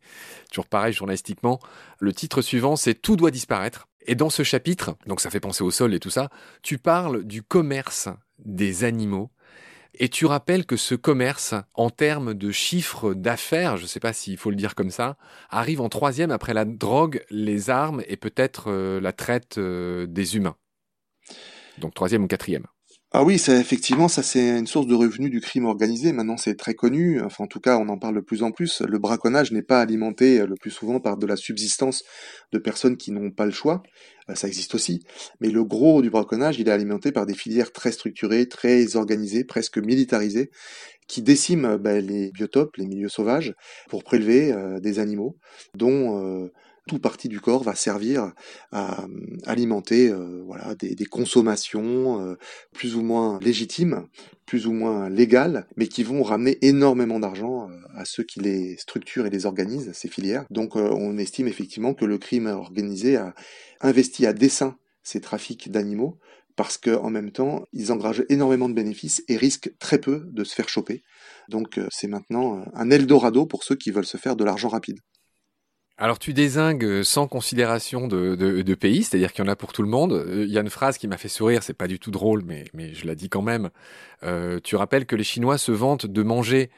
toujours 0.50 0.68
pareil 0.68 0.92
journalistiquement. 0.92 1.62
Le 2.00 2.12
titre 2.12 2.42
suivant, 2.42 2.76
c'est 2.76 2.96
Tout 2.96 3.16
doit 3.16 3.32
disparaître. 3.32 3.88
Et 4.08 4.16
dans 4.16 4.30
ce 4.30 4.44
chapitre, 4.44 4.98
donc 5.08 5.22
ça 5.22 5.30
fait 5.30 5.40
penser 5.40 5.64
au 5.64 5.72
sol 5.72 5.94
et 5.94 6.02
tout 6.02 6.10
ça, 6.10 6.30
tu 6.64 6.78
parles 6.78 7.24
du 7.24 7.44
commerce 7.44 8.10
des 8.44 8.84
animaux 8.84 9.32
et 9.96 10.10
tu 10.10 10.26
rappelles 10.26 10.66
que 10.66 10.78
ce 10.78 10.96
commerce, 10.96 11.54
en 11.74 11.90
termes 11.90 12.34
de 12.34 12.52
chiffre 12.52 13.14
d'affaires, 13.14 13.78
je 13.78 13.84
ne 13.84 13.88
sais 13.88 14.00
pas 14.00 14.14
s'il 14.14 14.38
faut 14.38 14.50
le 14.50 14.56
dire 14.56 14.76
comme 14.76 14.90
ça, 14.90 15.18
arrive 15.50 15.82
en 15.82 15.90
troisième 15.90 16.32
après 16.32 16.54
la 16.54 16.66
drogue, 16.66 17.24
les 17.30 17.70
armes 17.70 18.02
et 18.08 18.18
peut-être 18.18 18.66
euh, 18.68 19.00
la 19.00 19.14
traite 19.14 19.58
euh, 19.58 20.08
des 20.08 20.36
humains. 20.36 20.56
Donc 21.78 21.94
troisième 21.94 22.24
ou 22.24 22.28
quatrième. 22.28 22.66
Ah 23.16 23.24
oui, 23.24 23.38
ça, 23.38 23.56
effectivement, 23.60 24.08
ça 24.08 24.24
c'est 24.24 24.58
une 24.58 24.66
source 24.66 24.88
de 24.88 24.96
revenus 24.96 25.30
du 25.30 25.40
crime 25.40 25.66
organisé. 25.66 26.12
Maintenant, 26.12 26.36
c'est 26.36 26.56
très 26.56 26.74
connu. 26.74 27.22
Enfin, 27.22 27.44
en 27.44 27.48
tout 27.48 27.60
cas, 27.60 27.78
on 27.78 27.88
en 27.90 28.00
parle 28.00 28.16
de 28.16 28.22
plus 28.22 28.42
en 28.42 28.50
plus. 28.52 28.82
Le 28.82 28.98
braconnage 28.98 29.52
n'est 29.52 29.62
pas 29.62 29.82
alimenté 29.82 30.40
euh, 30.42 30.48
le 30.48 30.56
plus 30.56 30.72
souvent 30.72 31.00
par 31.00 31.18
de 31.18 31.28
la 31.28 31.36
subsistance 31.36 32.04
de 32.52 32.58
personnes 32.58 32.98
qui 32.98 33.12
n'ont 33.12 33.30
pas 33.30 33.46
le 33.46 33.52
choix. 33.52 33.84
Euh, 34.32 34.36
ça 34.36 34.48
existe 34.48 34.74
aussi. 34.74 35.04
Mais 35.42 35.52
le 35.52 35.64
gros 35.64 36.02
du 36.02 36.10
braconnage, 36.10 36.58
il 36.58 36.68
est 36.68 36.72
alimenté 36.72 37.12
par 37.12 37.28
des 37.28 37.36
filières 37.36 37.72
très 37.72 37.92
structurées, 37.92 38.48
très 38.50 38.96
organisées, 38.96 39.44
presque 39.44 39.78
militarisées, 39.78 40.50
qui 41.08 41.22
déciment 41.22 41.66
euh, 41.66 41.78
ben, 41.78 42.04
les 42.04 42.32
biotopes, 42.32 42.78
les 42.78 42.88
milieux 42.88 43.10
sauvages, 43.10 43.54
pour 43.90 44.04
prélever 44.04 44.56
des 44.82 44.98
animaux, 44.98 45.38
dont 45.76 46.50
tout 46.88 47.00
partie 47.00 47.30
du 47.30 47.40
corps 47.40 47.64
va 47.64 47.76
servir 47.76 48.34
à 48.72 49.06
alimenter 49.46 50.14
voilà 50.46 50.76
des, 50.76 51.06
consommations 51.06 52.36
plus 52.74 52.96
ou 52.96 53.02
moins 53.02 53.40
légitimes, 53.42 54.08
plus 54.46 54.68
ou 54.68 54.74
moins 54.74 55.10
légales, 55.10 55.68
mais 55.78 55.88
qui 55.88 56.04
vont 56.04 56.24
ramener 56.24 56.58
énormément 56.62 57.20
d'argent 57.20 57.70
à 57.96 58.06
ceux 58.06 58.24
qui 58.24 58.42
les 58.42 58.76
structurent 58.78 59.26
et 59.26 59.30
les 59.30 59.46
organisent, 59.46 59.92
ces 59.94 60.10
filières. 60.10 60.46
Donc 60.50 60.76
on 60.76 61.18
estime 61.18 61.48
effectivement 61.48 61.94
que 61.94 62.06
le 62.06 62.18
crime 62.18 62.48
organisé 62.48 63.16
a 63.16 63.34
investi 63.82 64.26
à 64.26 64.34
dessein 64.34 64.78
ces 65.04 65.22
trafics 65.22 65.72
d'animaux 65.72 66.20
parce 66.56 66.78
qu'en 66.78 67.10
même 67.10 67.32
temps, 67.32 67.66
ils 67.74 67.92
engagent 67.92 68.26
énormément 68.30 68.70
de 68.70 68.74
bénéfices 68.74 69.24
et 69.28 69.38
risquent 69.38 69.76
très 69.80 70.00
peu 70.00 70.26
de 70.32 70.44
se 70.44 70.54
faire 70.54 70.70
choper. 70.70 71.04
Donc 71.50 71.78
euh, 71.78 71.88
c'est 71.92 72.08
maintenant 72.08 72.60
euh, 72.60 72.64
un 72.74 72.90
Eldorado 72.92 73.46
pour 73.46 73.64
ceux 73.64 73.76
qui 73.76 73.92
veulent 73.92 74.06
se 74.06 74.18
faire 74.18 74.36
de 74.36 74.44
l'argent 74.44 74.70
rapide. 74.70 75.00
Alors 75.98 76.18
tu 76.18 76.34
désingues 76.34 77.04
sans 77.04 77.28
considération 77.28 78.08
de, 78.08 78.74
pays, 78.74 79.04
c'est-à-dire 79.04 79.32
qu'il 79.32 79.46
y 79.46 79.48
en 79.48 79.52
a 79.52 79.56
pour 79.56 79.74
tout 79.74 79.84
le 79.84 79.90
monde. 79.90 80.26
Il 80.28 80.50
y 80.50 80.58
a 80.58 80.62
une 80.62 80.70
phrase 80.70 80.98
qui 80.98 81.08
m'a 81.08 81.18
fait 81.18 81.30
sourire, 81.30 81.62
c'est 81.62 81.74
pas 81.74 81.88
du 81.88 82.00
tout 82.00 82.12
drôle, 82.12 82.44
mais, 82.46 82.66
mais 82.74 82.94
je 82.94 83.06
la 83.06 83.14
dis 83.16 83.30
quand 83.30 83.44
même. 83.44 83.70
Euh, 84.24 84.60
tu 84.64 84.76
rappelles 84.76 85.06
que 85.06 85.16
les 85.16 85.24
Chinois 85.24 85.58
se 85.58 85.72
vantent 85.72 86.08
de 86.08 86.24
manger 86.24 86.72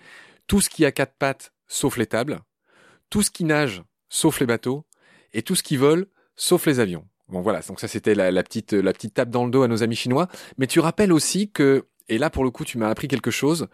tout 0.48 0.60
ce 0.60 0.69
qui 0.69 0.86
a 0.86 0.91
quatre 0.91 1.15
pattes, 1.17 1.53
sauf 1.67 1.98
les 1.98 2.05
tables, 2.05 2.41
tout 3.10 3.22
ce 3.22 3.31
qui 3.31 3.45
nage, 3.45 3.84
sauf 4.10 4.39
les 4.41 4.45
bateaux, 4.45 4.86
et 5.34 5.41
tout 5.41 5.55
ce 5.55 5.63
qui 5.63 5.77
vole, 5.77 6.07
sauf 6.36 6.65
les 6.65 6.79
avions. 6.79 7.07
Bon 7.29 7.41
voilà, 7.41 7.62
donc 7.62 7.79
ça 7.79 7.88
c'était 7.88 8.13
la, 8.13 8.43
petite 8.43 8.74
la 8.74 8.93
petite 8.93 9.15
tape 9.15 9.29
dans 9.29 9.45
le 9.45 9.51
dos 9.51 9.63
à 9.63 9.67
nos 9.67 9.81
amis 9.81 9.95
chinois. 9.95 10.27
Mais 10.57 10.67
tu 10.67 10.79
rappelles 10.79 11.12
aussi 11.12 11.50
que 11.50 11.88
et 12.09 12.17
là 12.17 12.29
pour 12.29 12.43
le 12.43 12.51
coup 12.51 12.65
tu 12.65 12.77
m'as 12.77 12.89
appris 12.89 13.07
quelque 13.07 13.31
chose, 13.31 13.67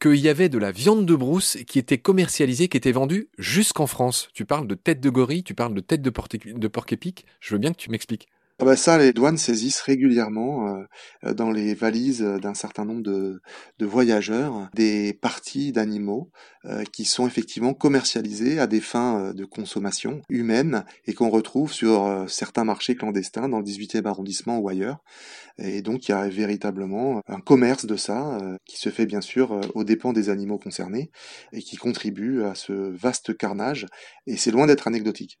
qu'il 0.00 0.16
y 0.16 0.28
avait 0.28 0.48
de 0.48 0.58
la 0.58 0.72
viande 0.72 1.06
de 1.06 1.14
brousse 1.14 1.58
qui 1.66 1.78
était 1.78 1.98
commercialisée, 1.98 2.68
qui 2.68 2.76
était 2.76 2.92
vendue 2.92 3.28
jusqu'en 3.38 3.86
France. 3.86 4.28
Tu 4.34 4.44
parles 4.44 4.66
de 4.66 4.74
tête 4.74 5.00
de 5.00 5.10
gorille, 5.10 5.42
tu 5.42 5.54
parles 5.54 5.74
de 5.74 5.80
tête 5.80 6.02
de, 6.02 6.10
de 6.10 6.68
porc 6.68 6.86
épic. 6.92 7.26
Je 7.40 7.54
veux 7.54 7.58
bien 7.58 7.72
que 7.72 7.78
tu 7.78 7.90
m'expliques. 7.90 8.28
Ah 8.60 8.64
bah 8.64 8.74
ça, 8.74 8.98
les 8.98 9.12
douanes 9.12 9.38
saisissent 9.38 9.80
régulièrement 9.82 10.84
euh, 11.24 11.32
dans 11.32 11.52
les 11.52 11.74
valises 11.74 12.22
d'un 12.22 12.54
certain 12.54 12.84
nombre 12.84 13.02
de, 13.02 13.40
voyageurs 13.80 14.68
des 14.74 15.12
parties 15.12 15.70
d'animaux 15.70 16.32
euh, 16.64 16.82
qui 16.92 17.04
sont 17.04 17.28
effectivement 17.28 17.72
commercialisées 17.72 18.58
à 18.58 18.66
des 18.66 18.80
fins 18.80 19.26
euh, 19.26 19.32
de 19.32 19.44
consommation 19.44 20.22
humaine 20.28 20.84
et 21.06 21.14
qu'on 21.14 21.30
retrouve 21.30 21.72
sur 21.72 22.24
certains 22.28 22.64
marchés 22.64 22.96
clandestins 22.96 23.48
dans 23.48 23.60
le 23.60 23.64
18e 23.64 24.06
arrondissement 24.06 24.58
ou 24.58 24.68
ailleurs. 24.68 25.04
Et 25.58 25.80
donc 25.80 26.08
il 26.08 26.10
y 26.10 26.14
a 26.14 26.28
véritablement 26.28 27.22
un 27.28 27.40
commerce 27.40 27.86
de 27.86 27.96
ça 27.96 28.38
qui 28.64 28.76
se 28.78 28.90
fait 28.90 29.06
bien 29.06 29.20
sûr 29.20 29.60
aux 29.74 29.84
dépens 29.84 30.12
des 30.12 30.30
animaux 30.30 30.58
concernés 30.58 31.12
et 31.52 31.62
qui 31.62 31.76
contribue 31.76 32.42
à 32.42 32.56
ce 32.56 32.72
vaste 32.72 33.36
carnage. 33.36 33.86
Et 34.26 34.36
c'est 34.36 34.50
loin 34.50 34.66
d'être 34.66 34.88
anecdotique. 34.88 35.38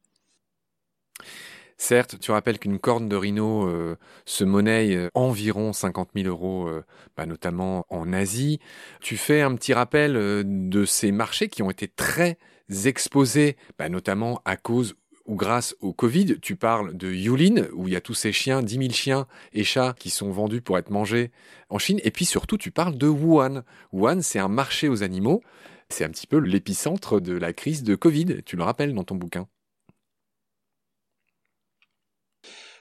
Certes, 1.80 2.18
tu 2.18 2.32
rappelles 2.32 2.58
qu'une 2.58 2.80
corne 2.80 3.08
de 3.08 3.14
rhino 3.14 3.68
euh, 3.68 3.96
se 4.26 4.42
monnaie 4.42 4.96
euh, 4.96 5.10
environ 5.14 5.72
50 5.72 6.10
000 6.16 6.26
euros, 6.26 6.66
euh, 6.68 6.84
bah, 7.16 7.24
notamment 7.24 7.86
en 7.88 8.12
Asie. 8.12 8.58
Tu 9.00 9.16
fais 9.16 9.42
un 9.42 9.54
petit 9.54 9.72
rappel 9.72 10.14
de 10.44 10.84
ces 10.84 11.12
marchés 11.12 11.48
qui 11.48 11.62
ont 11.62 11.70
été 11.70 11.86
très 11.86 12.36
exposés, 12.84 13.56
bah, 13.78 13.88
notamment 13.88 14.42
à 14.44 14.56
cause 14.56 14.96
ou 15.26 15.36
grâce 15.36 15.76
au 15.80 15.92
Covid. 15.92 16.40
Tu 16.40 16.56
parles 16.56 16.96
de 16.96 17.12
Yulin, 17.12 17.68
où 17.72 17.86
il 17.86 17.92
y 17.92 17.96
a 17.96 18.00
tous 18.00 18.14
ces 18.14 18.32
chiens, 18.32 18.60
10 18.60 18.74
000 18.74 18.90
chiens 18.90 19.26
et 19.52 19.62
chats 19.62 19.94
qui 19.96 20.10
sont 20.10 20.32
vendus 20.32 20.62
pour 20.62 20.78
être 20.78 20.90
mangés 20.90 21.30
en 21.68 21.78
Chine. 21.78 22.00
Et 22.02 22.10
puis 22.10 22.24
surtout, 22.24 22.58
tu 22.58 22.72
parles 22.72 22.98
de 22.98 23.06
Wuhan. 23.06 23.62
Wuhan, 23.92 24.20
c'est 24.20 24.40
un 24.40 24.48
marché 24.48 24.88
aux 24.88 25.04
animaux. 25.04 25.42
C'est 25.90 26.04
un 26.04 26.10
petit 26.10 26.26
peu 26.26 26.38
l'épicentre 26.38 27.20
de 27.20 27.34
la 27.34 27.52
crise 27.52 27.84
de 27.84 27.94
Covid. 27.94 28.42
Tu 28.44 28.56
le 28.56 28.64
rappelles 28.64 28.94
dans 28.94 29.04
ton 29.04 29.14
bouquin. 29.14 29.46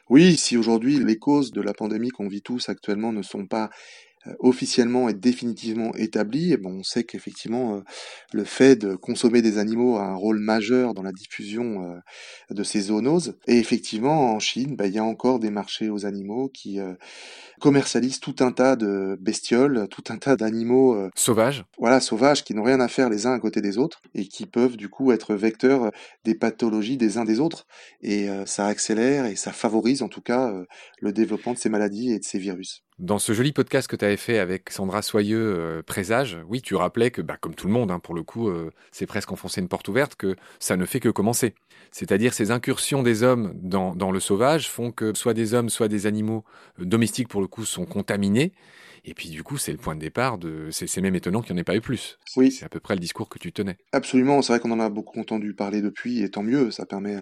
Oui, 0.09 0.37
si 0.37 0.55
aujourd'hui 0.55 0.99
les 1.03 1.17
causes 1.17 1.51
de 1.51 1.61
la 1.61 1.73
pandémie 1.73 2.09
qu'on 2.09 2.27
vit 2.29 2.41
tous 2.41 2.69
actuellement 2.69 3.11
ne 3.11 3.21
sont 3.21 3.45
pas 3.45 3.69
officiellement 4.39 5.09
et 5.09 5.13
définitivement 5.13 5.93
établi, 5.95 6.53
et 6.53 6.57
bon, 6.57 6.79
on 6.79 6.83
sait 6.83 7.03
qu'effectivement 7.03 7.75
euh, 7.75 7.81
le 8.33 8.43
fait 8.43 8.75
de 8.75 8.95
consommer 8.95 9.41
des 9.41 9.57
animaux 9.57 9.97
a 9.97 10.03
un 10.03 10.15
rôle 10.15 10.39
majeur 10.39 10.93
dans 10.93 11.03
la 11.03 11.11
diffusion 11.11 11.83
euh, 11.83 11.99
de 12.51 12.63
ces 12.63 12.81
zoonoses. 12.81 13.37
Et 13.47 13.57
effectivement, 13.57 14.33
en 14.33 14.39
Chine, 14.39 14.75
bah, 14.75 14.87
il 14.87 14.93
y 14.93 14.99
a 14.99 15.03
encore 15.03 15.39
des 15.39 15.49
marchés 15.49 15.89
aux 15.89 16.05
animaux 16.05 16.49
qui 16.53 16.79
commercialisent 17.59 18.19
tout 18.19 18.35
un 18.39 18.51
tas 18.51 18.75
de 18.75 19.17
bestioles, 19.19 19.87
tout 19.89 20.03
un 20.09 20.17
tas 20.17 20.35
d'animaux 20.35 21.09
sauvages. 21.15 21.65
Voilà, 21.77 21.99
sauvages 21.99 22.43
qui 22.43 22.53
n'ont 22.53 22.63
rien 22.63 22.79
à 22.79 22.87
faire 22.87 23.09
les 23.09 23.25
uns 23.25 23.33
à 23.33 23.39
côté 23.39 23.61
des 23.61 23.77
autres 23.77 24.01
et 24.13 24.27
qui 24.27 24.45
peuvent 24.45 24.77
du 24.77 24.89
coup 24.89 25.11
être 25.11 25.35
vecteurs 25.35 25.91
des 26.23 26.35
pathologies 26.35 26.97
des 26.97 27.17
uns 27.17 27.25
des 27.25 27.39
autres. 27.39 27.65
Et 28.01 28.27
ça 28.45 28.67
accélère 28.67 29.25
et 29.25 29.35
ça 29.35 29.51
favorise 29.51 30.01
en 30.01 30.09
tout 30.09 30.21
cas 30.21 30.53
le 30.99 31.11
développement 31.11 31.53
de 31.53 31.57
ces 31.57 31.69
maladies 31.69 32.11
et 32.11 32.19
de 32.19 32.23
ces 32.23 32.39
virus. 32.39 32.86
Dans 32.99 33.19
ce 33.19 33.31
joli 33.31 33.51
podcast 33.51 33.87
que 33.87 33.95
tu 33.95 34.03
avais 34.03 34.17
fait 34.17 34.39
avec 34.39 34.71
Sandra 34.71 35.03
Soyeux, 35.03 35.55
euh, 35.55 35.83
Présage, 35.83 36.39
oui, 36.49 36.63
tu 36.63 36.73
rappelais 36.73 37.11
que, 37.11 37.21
bah, 37.21 37.37
comme 37.39 37.53
tout 37.53 37.67
le 37.67 37.73
monde, 37.73 37.91
hein, 37.91 37.99
pour 37.99 38.15
le 38.15 38.23
coup, 38.23 38.49
euh, 38.49 38.71
c'est 38.91 39.05
presque 39.05 39.31
enfoncer 39.31 39.61
une 39.61 39.67
porte 39.67 39.87
ouverte, 39.87 40.15
que 40.15 40.35
ça 40.57 40.77
ne 40.77 40.85
fait 40.85 40.99
que 40.99 41.09
commencer. 41.09 41.53
C'est-à-dire 41.91 42.33
ces 42.33 42.49
incursions 42.49 43.03
des 43.03 43.21
hommes 43.21 43.53
dans, 43.53 43.93
dans, 43.93 44.09
le 44.09 44.19
sauvage 44.19 44.67
font 44.67 44.91
que 44.91 45.13
soit 45.13 45.35
des 45.35 45.53
hommes, 45.53 45.69
soit 45.69 45.87
des 45.89 46.07
animaux 46.07 46.43
euh, 46.79 46.85
domestiques, 46.85 47.27
pour 47.27 47.41
le 47.41 47.45
coup, 47.45 47.65
sont 47.65 47.85
contaminés. 47.85 48.51
Et 49.05 49.13
puis 49.13 49.29
du 49.29 49.43
coup, 49.43 49.59
c'est 49.59 49.71
le 49.71 49.77
point 49.77 49.93
de 49.93 50.01
départ 50.01 50.39
de. 50.39 50.69
C'est 50.71 50.99
même 50.99 51.15
étonnant 51.15 51.43
qu'il 51.43 51.53
n'y 51.53 51.59
en 51.59 51.61
ait 51.61 51.65
pas 51.65 51.75
eu 51.75 51.81
plus. 51.81 52.17
Oui. 52.35 52.51
C'est 52.51 52.65
à 52.65 52.69
peu 52.69 52.79
près 52.79 52.95
le 52.95 52.99
discours 52.99 53.29
que 53.29 53.37
tu 53.37 53.53
tenais. 53.53 53.77
Absolument. 53.91 54.41
C'est 54.41 54.53
vrai 54.53 54.59
qu'on 54.59 54.71
en 54.71 54.79
a 54.79 54.89
beaucoup 54.89 55.19
entendu 55.19 55.53
parler 55.53 55.83
depuis, 55.83 56.23
et 56.23 56.31
tant 56.31 56.41
mieux. 56.41 56.71
Ça 56.71 56.87
permet 56.87 57.17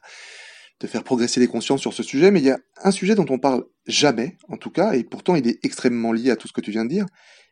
de 0.80 0.88
faire 0.88 1.04
progresser 1.04 1.40
les 1.40 1.48
consciences 1.48 1.82
sur 1.82 1.94
ce 1.94 2.04
sujet, 2.04 2.32
mais 2.32 2.40
il 2.40 2.46
y 2.46 2.52
a 2.52 2.60
un 2.84 2.92
sujet 2.92 3.16
dont 3.16 3.26
on 3.30 3.40
parle 3.40 3.66
jamais, 3.88 4.38
en 4.50 4.58
tout 4.58 4.72
cas, 4.72 4.94
et 4.94 5.04
pourtant 5.04 5.36
il 5.36 5.48
est 5.48 5.64
extrêmement 5.64 6.12
lié 6.12 6.32
à 6.32 6.36
tout 6.36 6.48
ce 6.48 6.54
que 6.54 6.62
tu 6.62 6.72
viens 6.72 6.86
de 6.86 6.90
dire, 6.90 7.06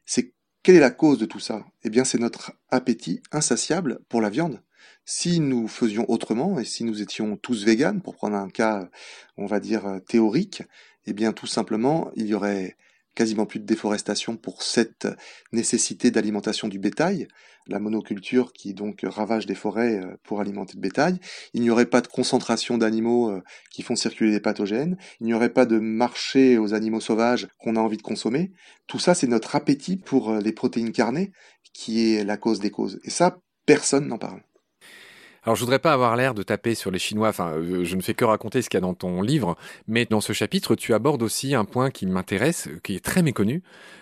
c'est 0.05 0.33
quelle 0.63 0.75
est 0.75 0.81
la 0.81 0.91
cause 0.91 1.17
de 1.17 1.25
tout 1.25 1.39
ça? 1.39 1.65
Eh 1.83 1.89
bien, 1.89 2.05
c'est 2.05 2.19
notre 2.19 2.53
appétit 2.69 3.21
insatiable 3.31 3.99
pour 4.07 4.21
la 4.21 4.29
viande. 4.29 4.61
Si 5.05 5.41
nous 5.41 5.67
faisions 5.67 6.09
autrement, 6.09 6.57
et 6.57 6.63
si 6.63 6.85
nous 6.85 7.01
étions 7.01 7.35
tous 7.35 7.65
véganes, 7.65 8.01
pour 8.01 8.15
prendre 8.15 8.37
un 8.37 8.49
cas, 8.49 8.89
on 9.35 9.45
va 9.45 9.59
dire, 9.59 9.99
théorique, 10.07 10.63
eh 11.05 11.11
bien, 11.11 11.33
tout 11.33 11.47
simplement, 11.47 12.11
il 12.15 12.27
y 12.27 12.33
aurait 12.33 12.77
quasiment 13.15 13.46
plus 13.46 13.60
de 13.60 13.65
déforestation 13.65 14.38
pour 14.38 14.63
cette 14.63 15.08
nécessité 15.51 16.12
d'alimentation 16.12 16.67
du 16.67 16.79
bétail, 16.79 17.27
la 17.67 17.79
monoculture 17.79 18.53
qui 18.53 18.74
donc 18.74 19.01
ravage 19.03 19.46
des 19.46 19.55
forêts 19.55 20.00
euh, 20.00 20.17
pour 20.24 20.41
alimenter 20.41 20.74
le 20.75 20.82
bétail. 20.82 21.20
Il 21.53 21.62
n'y 21.62 21.70
aurait 21.70 21.86
pas 21.86 22.01
de 22.01 22.08
concentration 22.08 22.77
d'animaux 22.77 23.29
euh, 23.29 23.41
qui 23.72 23.84
font 23.84 23.96
circuler 23.96 24.32
des 24.32 24.39
pathogènes. 24.39 24.98
Il 25.20 25.27
n'y 25.27 25.34
aurait 25.34 25.53
pas 25.53 25.65
de 25.65 25.79
marché 25.79 26.58
aux 26.58 26.74
animaux 26.74 27.00
sauvages 27.00 27.48
qu'on 27.60 27.75
a 27.75 27.79
envie 27.79 27.98
de 27.98 28.01
consommer. 28.01 28.51
Tout 28.88 29.00
ça, 29.00 29.13
c'est 29.13 29.27
notre 29.27 29.55
appétit 29.55 29.98
pour 29.98 30.32
euh, 30.32 30.41
les 30.41 30.51
protéines 30.51 30.91
carnées 30.91 31.32
qui 31.74 32.13
est 32.13 32.24
la 32.24 32.38
cause 32.38 32.60
des 32.60 32.72
causes. 32.72 33.00
Et 33.03 33.10
ça, 33.10 33.39
personne 33.65 34.08
n'en 34.08 34.17
parle. 34.17 34.41
Alors, 35.43 35.55
je 35.55 35.62
voudrais 35.62 35.79
pas 35.79 35.93
avoir 35.93 36.15
l'air 36.15 36.33
de 36.33 36.43
taper 36.43 36.73
sur 36.73 36.89
les 36.89 37.00
Chinois. 37.00 37.29
Enfin, 37.29 37.51
euh, 37.51 37.83
je 37.83 37.95
ne 37.95 38.01
fais 38.01 38.13
que 38.13 38.23
raconter 38.23 38.62
ce 38.62 38.69
qu'il 38.69 38.77
y 38.77 38.79
a 38.79 38.81
dans 38.81 38.93
ton 38.93 39.21
livre. 39.21 39.57
Mais 39.88 40.05
dans 40.05 40.21
ce 40.21 40.31
chapitre, 40.31 40.75
tu 40.75 40.93
abordes 40.93 41.21
aussi 41.21 41.53
un 41.53 41.65
point 41.65 41.91
qui 41.91 42.05
m'intéresse, 42.05 42.69
qui 42.83 42.95
est 42.95 43.03
très 43.03 43.21
méconnu. 43.21 43.62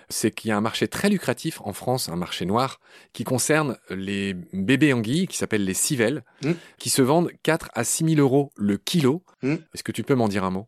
C'est 0.09 0.31
qu'il 0.31 0.49
y 0.49 0.51
a 0.51 0.57
un 0.57 0.61
marché 0.61 0.87
très 0.87 1.09
lucratif 1.09 1.61
en 1.63 1.73
France, 1.73 2.09
un 2.09 2.15
marché 2.15 2.45
noir, 2.45 2.79
qui 3.13 3.23
concerne 3.23 3.77
les 3.89 4.35
bébés 4.53 4.93
anguilles, 4.93 5.27
qui 5.27 5.37
s'appellent 5.37 5.65
les 5.65 5.73
civelles, 5.73 6.23
mmh. 6.43 6.51
qui 6.77 6.89
se 6.89 7.01
vendent 7.01 7.31
4 7.43 7.69
à 7.73 7.83
6 7.83 8.15
000 8.15 8.19
euros 8.19 8.51
le 8.55 8.77
kilo. 8.77 9.23
Mmh. 9.41 9.53
Est-ce 9.73 9.83
que 9.83 9.91
tu 9.91 10.03
peux 10.03 10.15
m'en 10.15 10.27
dire 10.27 10.43
un 10.43 10.51
mot? 10.51 10.67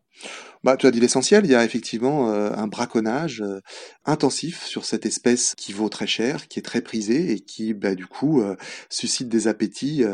Bah, 0.64 0.78
tu 0.78 0.86
as 0.86 0.90
dit 0.90 0.98
l'essentiel, 0.98 1.44
il 1.44 1.50
y 1.50 1.54
a 1.54 1.62
effectivement 1.62 2.30
euh, 2.30 2.50
un 2.54 2.68
braconnage 2.68 3.42
euh, 3.42 3.60
intensif 4.06 4.64
sur 4.64 4.86
cette 4.86 5.04
espèce 5.04 5.54
qui 5.56 5.74
vaut 5.74 5.90
très 5.90 6.06
cher, 6.06 6.48
qui 6.48 6.58
est 6.58 6.62
très 6.62 6.80
prisée 6.80 7.32
et 7.32 7.40
qui, 7.40 7.74
bah, 7.74 7.94
du 7.94 8.06
coup, 8.06 8.40
euh, 8.40 8.56
suscite 8.88 9.28
des 9.28 9.46
appétits 9.46 10.04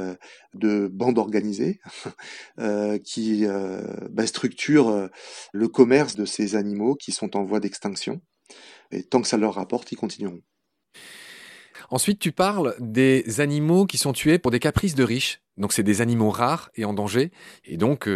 de 0.54 0.88
bandes 0.88 1.18
organisées 1.18 1.80
qui 3.04 3.46
bah, 4.10 4.26
structurent 4.26 5.08
le 5.52 5.68
commerce 5.68 6.16
de 6.16 6.24
ces 6.24 6.56
animaux 6.56 6.96
qui 6.96 7.12
sont 7.12 7.36
en 7.36 7.44
voie 7.44 7.60
d'extinction. 7.60 8.20
Et 8.90 9.04
tant 9.04 9.22
que 9.22 9.28
ça 9.28 9.36
leur 9.36 9.54
rapporte, 9.54 9.92
ils 9.92 9.96
continueront. 9.96 10.40
Ensuite, 11.88 12.18
tu 12.18 12.32
parles 12.32 12.74
des 12.78 13.40
animaux 13.40 13.86
qui 13.86 13.98
sont 13.98 14.12
tués 14.12 14.38
pour 14.38 14.50
des 14.50 14.58
caprices 14.58 14.94
de 14.94 15.04
riches. 15.04 15.40
Donc, 15.56 15.72
c'est 15.72 15.82
des 15.82 16.00
animaux 16.00 16.30
rares 16.30 16.70
et 16.74 16.84
en 16.84 16.92
danger. 16.92 17.32
Et 17.64 17.76
donc, 17.76 18.06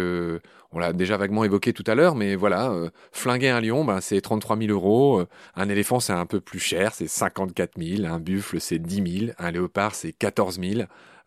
on 0.75 0.79
l'a 0.79 0.91
déjà 0.91 1.15
vaguement 1.15 1.45
évoqué 1.45 1.71
tout 1.71 1.85
à 1.87 1.95
l'heure, 1.95 2.15
mais 2.15 2.35
voilà, 2.35 2.69
euh, 2.69 2.89
flinguer 3.13 3.47
un 3.47 3.61
lion, 3.61 3.85
ben, 3.85 4.01
c'est 4.01 4.19
33 4.19 4.57
000 4.57 4.71
euros. 4.71 5.21
Euh, 5.21 5.27
un 5.55 5.69
éléphant, 5.69 6.01
c'est 6.01 6.11
un 6.11 6.25
peu 6.25 6.41
plus 6.41 6.59
cher, 6.59 6.93
c'est 6.93 7.07
54 7.07 7.81
000. 7.81 8.05
Un 8.05 8.19
buffle, 8.19 8.59
c'est 8.59 8.77
10 8.77 9.19
000. 9.19 9.31
Un 9.37 9.51
léopard, 9.51 9.95
c'est 9.95 10.11
14 10.11 10.59
000. 10.59 10.81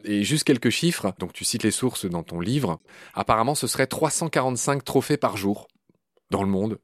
Et 0.04 0.22
juste 0.22 0.44
quelques 0.44 0.68
chiffres, 0.68 1.14
donc 1.18 1.32
tu 1.32 1.46
cites 1.46 1.62
les 1.62 1.70
sources 1.70 2.04
dans 2.04 2.22
ton 2.22 2.40
livre. 2.40 2.78
Apparemment, 3.14 3.54
ce 3.54 3.66
serait 3.66 3.86
345 3.86 4.84
trophées 4.84 5.16
par 5.16 5.38
jour 5.38 5.66
dans 6.30 6.42
le 6.42 6.48
monde 6.50 6.78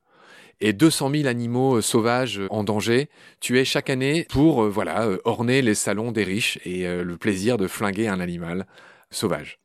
et 0.60 0.72
200 0.72 1.10
000 1.10 1.26
animaux 1.26 1.76
euh, 1.76 1.82
sauvages 1.82 2.40
en 2.50 2.64
danger 2.64 3.08
tués 3.40 3.64
chaque 3.64 3.90
année 3.90 4.26
pour 4.30 4.68
voilà 4.68 5.08
orner 5.24 5.62
les 5.62 5.74
salons 5.74 6.12
des 6.12 6.24
riches 6.24 6.58
et 6.64 6.86
le 6.86 7.16
plaisir 7.16 7.56
de 7.56 7.66
flinguer 7.66 8.08
un 8.08 8.20
animal 8.20 8.66
sauvage. 9.10 9.58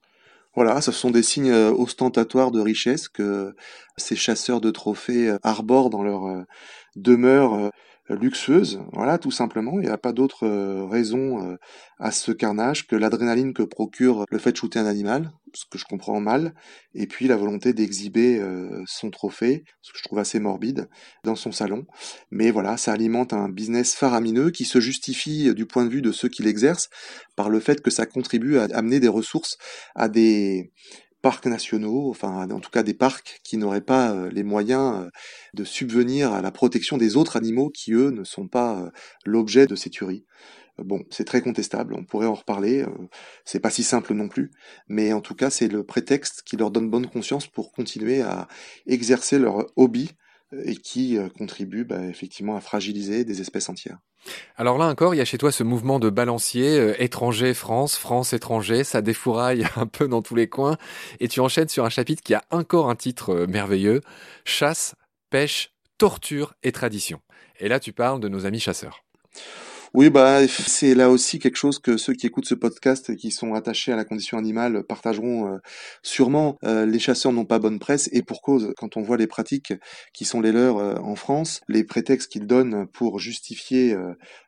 Voilà, 0.56 0.82
ce 0.82 0.92
sont 0.92 1.12
des 1.12 1.24
signes 1.24 1.54
ostentatoires 1.54 2.52
de 2.52 2.60
richesse 2.60 3.08
que 3.08 3.56
ces 3.98 4.16
chasseurs 4.16 4.62
de 4.62 4.72
trophées 4.72 5.34
arborent 5.44 5.90
dans 5.90 6.04
leur 6.04 6.46
demeure 6.96 7.72
luxueuse, 8.16 8.82
voilà, 8.94 9.18
tout 9.18 9.32
simplement. 9.32 9.80
Il 9.80 9.86
n'y 9.86 9.92
a 9.92 9.98
pas 9.98 10.14
d'autre 10.14 10.46
euh, 10.46 10.86
raison 10.86 11.44
euh, 11.44 11.58
à 12.00 12.12
ce 12.12 12.32
carnage 12.32 12.88
que 12.88 12.96
l'adrénaline 12.96 13.54
que 13.54 13.64
procure 13.64 14.26
le 14.30 14.38
fait 14.40 14.52
de 14.52 14.58
shooter 14.58 14.80
un 14.80 14.86
animal, 14.86 15.32
ce 15.54 15.66
que 15.70 15.78
je 15.78 15.86
comprends 15.86 16.20
mal, 16.20 16.54
et 16.94 17.08
puis 17.08 17.28
la 17.28 17.36
volonté 17.36 17.74
d'exhiber 17.74 18.40
euh, 18.40 18.84
son 18.88 19.10
trophée, 19.10 19.64
ce 19.82 19.92
que 19.92 19.98
je 20.00 20.04
trouve 20.04 20.20
assez 20.20 20.40
morbide, 20.40 20.90
dans 21.24 21.36
son 21.36 21.52
salon. 21.52 21.86
Mais 22.32 22.52
voilà, 22.52 22.78
ça 22.78 22.94
alimente 22.94 23.34
un 23.34 23.50
business 23.50 23.96
faramineux 23.96 24.52
qui 24.52 24.66
se 24.66 24.80
justifie 24.80 25.54
du 25.54 25.66
point 25.66 25.86
de 25.86 25.90
vue 25.90 26.02
de 26.02 26.12
ceux 26.12 26.30
qui 26.30 26.44
l'exercent 26.44 26.90
par 27.36 27.50
le 27.50 27.60
fait 27.60 27.82
que 27.82 27.92
ça 27.92 28.06
contribue 28.06 28.58
à 28.58 28.68
amener 28.74 29.00
des 29.00 29.08
ressources 29.08 29.58
à 29.96 30.10
des 30.10 30.72
parcs 31.22 31.46
nationaux, 31.46 32.10
enfin 32.10 32.50
en 32.50 32.60
tout 32.60 32.70
cas 32.70 32.84
des 32.84 32.94
parcs 32.94 33.40
qui 33.44 33.58
n'auraient 33.58 33.82
pas 33.82 34.12
euh, 34.12 34.30
les 34.32 34.44
moyens 34.44 35.06
euh, 35.06 35.10
de 35.54 35.64
subvenir 35.64 36.34
à 36.34 36.42
la 36.42 36.52
protection 36.52 36.98
des 36.98 37.18
autres 37.18 37.38
animaux 37.38 37.70
qui 37.70 37.94
eux 37.94 38.12
ne 38.12 38.24
sont 38.24 38.48
pas 38.48 38.80
euh, 38.80 38.90
l'objet 39.26 39.68
de 39.68 39.76
ces 39.76 39.90
tueries. 39.90 40.26
Bon, 40.78 41.04
c'est 41.10 41.26
très 41.26 41.42
contestable, 41.42 41.94
on 41.94 42.06
pourrait 42.06 42.28
en 42.28 42.36
reparler, 42.36 42.86
c'est 43.44 43.60
pas 43.60 43.70
si 43.70 43.84
simple 43.84 44.14
non 44.14 44.30
plus, 44.30 44.50
mais 44.88 45.12
en 45.12 45.20
tout 45.20 45.36
cas 45.36 45.50
c'est 45.50 45.68
le 45.68 45.84
prétexte 45.84 46.42
qui 46.44 46.56
leur 46.56 46.72
donne 46.72 46.90
bonne 46.90 47.08
conscience 47.08 47.48
pour 47.48 47.74
continuer 47.74 48.22
à 48.22 48.48
exercer 48.88 49.40
leur 49.40 49.66
hobby 49.76 50.12
et 50.66 50.76
qui 50.76 51.18
contribue 51.38 51.84
bah, 51.84 52.06
effectivement 52.06 52.56
à 52.56 52.62
fragiliser 52.62 53.24
des 53.24 53.42
espèces 53.42 53.70
entières. 53.70 54.00
Alors 54.58 54.78
là 54.78 54.88
encore, 54.88 55.16
il 55.16 55.18
y 55.18 55.22
a 55.22 55.26
chez 55.26 55.38
toi 55.38 55.52
ce 55.52 55.64
mouvement 55.64 56.00
de 56.00 56.10
balancier, 56.10 56.78
euh, 56.78 57.02
étranger, 57.02 57.54
France, 57.54 57.96
France, 57.96 58.34
étranger, 58.34 58.84
ça 58.84 59.02
défouraille 59.02 59.66
un 59.76 59.86
peu 59.86 60.08
dans 60.08 60.22
tous 60.22 60.36
les 60.36 60.50
coins, 60.50 60.78
et 61.20 61.28
tu 61.28 61.40
enchaînes 61.40 61.70
sur 61.70 61.86
un 61.86 61.90
chapitre 61.90 62.24
qui 62.24 62.34
a 62.34 62.44
encore 62.52 62.90
un 62.90 62.96
titre 62.96 63.32
euh, 63.32 63.48
merveilleux, 63.48 64.02
Chasse, 64.46 64.96
pêche, 65.30 65.72
torture 65.98 66.54
et 66.64 66.72
tradition. 66.72 67.22
Et 67.60 67.68
là, 67.68 67.80
tu 67.80 67.94
parles 67.94 68.20
de 68.20 68.30
nos 68.30 68.46
amis 68.46 68.60
chasseurs. 68.60 69.04
Oui, 69.94 70.10
bah 70.10 70.48
c'est 70.48 70.94
là 70.94 71.10
aussi 71.10 71.40
quelque 71.40 71.56
chose 71.56 71.80
que 71.80 71.98
ceux 71.98 72.14
qui 72.14 72.28
écoutent 72.28 72.46
ce 72.46 72.56
podcast 72.56 73.10
et 73.10 73.16
qui 73.16 73.32
sont 73.32 73.56
attachés 73.56 73.92
à 73.92 73.96
la 73.96 74.06
condition 74.06 74.38
animale 74.38 74.84
partageront 74.84 75.54
euh, 75.54 75.58
sûrement. 76.04 76.58
Euh, 76.64 76.86
les 76.86 77.00
chasseurs 77.00 77.34
n'ont 77.34 77.46
pas 77.46 77.60
bonne 77.60 77.80
presse 77.80 78.10
et 78.14 78.22
pour 78.22 78.42
cause. 78.42 78.74
Quand 78.78 78.98
on 78.98 79.02
voit 79.02 79.18
les 79.18 79.28
pratiques 79.28 79.74
qui 80.14 80.26
sont 80.26 80.42
les 80.42 80.52
leurs 80.52 80.78
euh, 80.78 80.96
en 80.98 81.16
France, 81.16 81.62
les 81.68 81.84
prétextes 81.84 82.32
qu'ils 82.32 82.46
donnent 82.46 82.88
pour 82.88 83.20
justifier, 83.20 83.96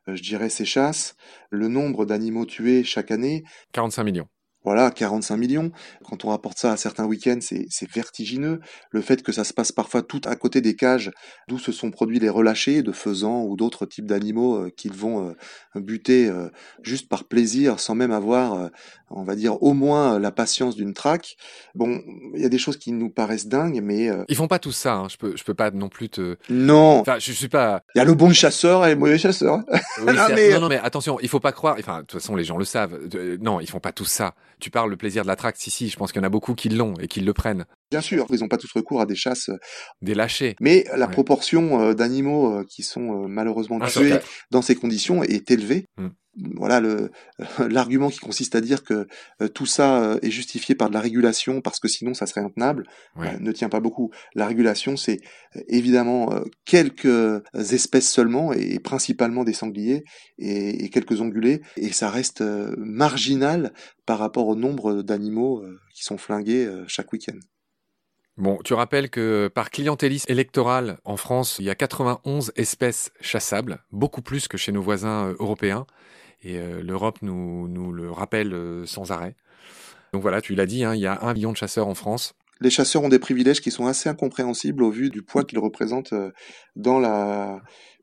je 0.08 0.22
dirais, 0.22 0.50
ces 0.50 0.66
chasses, 0.66 1.16
le 1.50 1.68
nombre 1.68 2.06
d'animaux 2.06 2.46
tués 2.46 2.84
chaque 2.84 3.12
année. 3.12 3.44
45 3.74 4.04
millions. 4.04 4.28
Voilà, 4.63 4.91
45 4.91 5.38
millions. 5.38 5.72
Quand 6.03 6.24
on 6.24 6.30
rapporte 6.30 6.60
ça 6.60 6.72
à 6.72 6.77
certains 6.77 7.06
week-ends, 7.06 7.39
c'est 7.41 7.91
vertigineux. 7.91 8.60
Le 8.91 9.01
fait 9.01 9.24
que 9.24 9.32
ça 9.32 9.44
se 9.44 9.53
passe 9.53 9.72
parfois 9.72 10.03
tout 10.03 10.22
à 10.25 10.36
côté 10.36 10.62
des 10.62 10.75
cages 10.75 11.12
d'où 11.48 11.58
se 11.58 11.72
sont 11.72 11.89
produits 11.89 12.20
les 12.20 12.30
relâchés 12.30 12.84
de 12.84 12.91
faisans 12.91 13.44
ou 13.44 13.56
d'autres 13.56 13.88
types 13.88 14.06
d'animaux 14.06 14.58
euh, 14.58 14.70
qu'ils 14.70 14.94
vont 14.94 15.30
euh, 15.30 15.80
buter 15.80 16.30
euh, 16.30 16.50
juste 16.84 17.10
par 17.10 17.24
plaisir, 17.24 17.80
sans 17.80 17.96
même 17.96 18.12
avoir, 18.12 18.70
on 19.10 19.24
va 19.24 19.36
dire, 19.36 19.62
au 19.63 19.74
moins 19.74 20.20
la 20.20 20.32
patience 20.32 20.75
d'une 20.75 20.94
traque. 20.94 21.38
Bon, 21.74 22.01
il 22.36 22.41
y 22.41 22.46
a 22.46 22.50
des 22.50 22.58
choses 22.58 22.77
qui 22.77 22.91
nous 22.91 23.10
paraissent 23.10 23.48
dingues, 23.48 23.82
mais... 23.82 24.10
Ils 24.27 24.36
font 24.36 24.48
pas 24.48 24.60
tout 24.60 24.72
ça, 24.72 24.96
hein. 24.96 25.08
je, 25.10 25.18
peux, 25.18 25.36
je 25.36 25.44
peux 25.44 25.53
pas 25.53 25.72
non 25.72 25.89
plus 25.89 26.10
te... 26.10 26.38
Non 26.50 27.00
Enfin, 27.00 27.18
je, 27.20 27.32
suis 27.32 27.48
pas... 27.48 27.82
Il 27.96 28.00
y 28.00 28.01
a 28.01 28.06
le 28.06 28.13
bon 28.13 28.34
chasseur 28.34 28.86
et 28.86 28.91
le 28.91 29.00
mauvais 29.00 29.18
chasseur. 29.18 29.58
non, 30.06 30.13
mais... 30.36 30.60
non, 30.60 30.70
mais 30.70 30.80
attention, 30.80 31.20
il 31.22 31.30
faut 31.30 31.39
pas 31.39 31.51
croire... 31.51 31.77
Enfin, 31.80 31.98
de 31.98 32.01
toute 32.01 32.20
façon, 32.20 32.36
les 32.36 32.44
gens 32.44 32.58
le 32.58 32.65
savent. 32.65 33.00
Non, 33.41 33.60
ils 33.60 33.70
font 33.70 33.80
pas 33.80 33.91
tout 33.91 34.06
ça 34.06 34.36
tu 34.62 34.72
parles 34.72 34.89
le 34.89 34.96
plaisir 34.96 35.24
de 35.24 35.27
la 35.27 35.36
traque, 35.36 35.58
si, 35.58 35.70
si, 35.72 35.89
je 35.89 35.98
pense 35.98 36.12
qu'il 36.12 36.22
y 36.22 36.24
en 36.24 36.27
a 36.27 36.30
beaucoup 36.30 36.56
qui 36.56 36.70
l'ont 36.70 36.94
et 37.00 37.08
qui 37.08 37.20
le 37.20 37.34
prennent. 37.34 37.65
Bien 37.89 38.00
sûr, 38.00 38.25
ils 38.30 38.39
n'ont 38.39 38.48
pas 38.48 38.58
tous 38.58 38.72
recours 38.72 39.01
à 39.01 39.06
des 39.06 39.15
chasses. 39.15 39.50
Euh, 39.50 39.58
des 40.01 40.13
lâchés. 40.13 40.56
Mais 40.62 40.86
la 40.96 41.08
proportion 41.08 41.82
euh, 41.82 41.94
d'animaux 41.94 42.60
euh, 42.60 42.63
qui 42.70 42.84
sont 42.84 43.27
malheureusement 43.27 43.80
ah, 43.82 43.89
tués 43.89 44.20
dans 44.51 44.62
ces 44.62 44.75
conditions 44.75 45.24
est 45.24 45.51
élevée. 45.51 45.86
Hmm 45.98 46.10
voilà 46.36 46.80
le 46.80 47.12
l'argument 47.70 48.10
qui 48.10 48.20
consiste 48.20 48.56
à 48.56 48.62
dire 48.62 48.84
que 48.84 49.08
euh, 49.42 49.48
tout 49.48 49.66
ça 49.66 50.02
euh, 50.02 50.20
est 50.22 50.32
justifié 50.32 50.76
par 50.76 50.90
de 50.90 50.94
la 50.94 51.02
régulation 51.02 51.62
parce 51.62 51.80
que 51.80 51.88
sinon 51.88 52.14
ça 52.14 52.26
serait 52.26 52.42
intenable 52.42 52.88
euh, 53.18 53.38
ne 53.40 53.52
tient 53.52 53.70
pas 53.70 53.80
beaucoup. 53.80 54.12
La 54.36 54.48
régulation 54.48 54.96
c'est 54.98 55.20
évidemment 55.68 56.30
quelques 56.66 57.42
espèces 57.53 58.10
seulement 58.10 58.53
et, 58.53 58.79
principalement 58.79 59.44
des 59.44 59.53
sangliers 59.53 60.03
et, 60.38 60.86
et, 60.86 60.90
quelques 60.90 61.22
ongulés 61.22 61.62
et 61.75 61.92
ça 61.92 62.10
reste 62.10 62.42
marginal 62.77 63.74
par 64.05 64.20
rapport 64.20 64.48
au 64.48 64.55
nombre 64.55 65.01
d'animaux 65.01 65.64
qui 65.94 66.03
sont 66.03 66.18
flingués 66.18 66.70
chaque 66.88 67.12
week-end. 67.12 67.38
Bon, 68.38 68.58
tu 68.64 68.74
rappelles 68.74 69.10
que 69.10 69.50
par 69.53 69.70
clientélisme 69.70 70.32
électoral 70.32 71.00
en 71.03 71.18
France, 71.18 71.58
il 71.60 71.66
y 71.66 71.70
a 71.70 71.75
91 71.75 72.53
espèces 72.55 73.12
chassables, 73.20 73.84
beaucoup 73.92 74.22
plus 74.22 74.48
que 74.48 74.58
chez 74.58 74.72
nos 74.72 74.82
voisins 74.82 75.36
européens. 75.40 75.86
Et 76.44 76.58
euh, 76.58 76.82
l'Europe 76.82 77.20
nous, 77.22 77.68
nous 77.68 77.92
le 77.92 78.12
rappelle 78.12 78.54
euh, 78.54 78.86
sans 78.86 79.12
arrêt. 79.12 79.36
Donc 80.14 80.22
voilà, 80.22 80.42
tu 80.42 80.56
l'as 80.56 80.66
dit, 80.66 80.84
hein, 80.84 80.96
il 80.96 81.01
y 81.01 81.08
a 81.08 81.20
un 81.22 81.34
million 81.34 81.51
de 81.51 81.58
chasseurs 81.58 81.88
en 81.88 81.96
France. 81.96 82.34
Les 82.60 82.70
chasseurs 82.70 83.04
ont 83.04 83.10
des 83.10 83.20
privilèges 83.20 83.62
qui 83.62 83.72
sont 83.72 83.88
assez 83.88 84.10
incompréhensibles 84.10 84.84
au 84.84 84.92
vu 84.92 85.10
du 85.10 85.24
poids 85.24 85.44
qu'ils 85.44 85.60
représentent 85.60 86.14
euh, 86.14 86.32
dans 86.75 87.00
la 87.00 87.62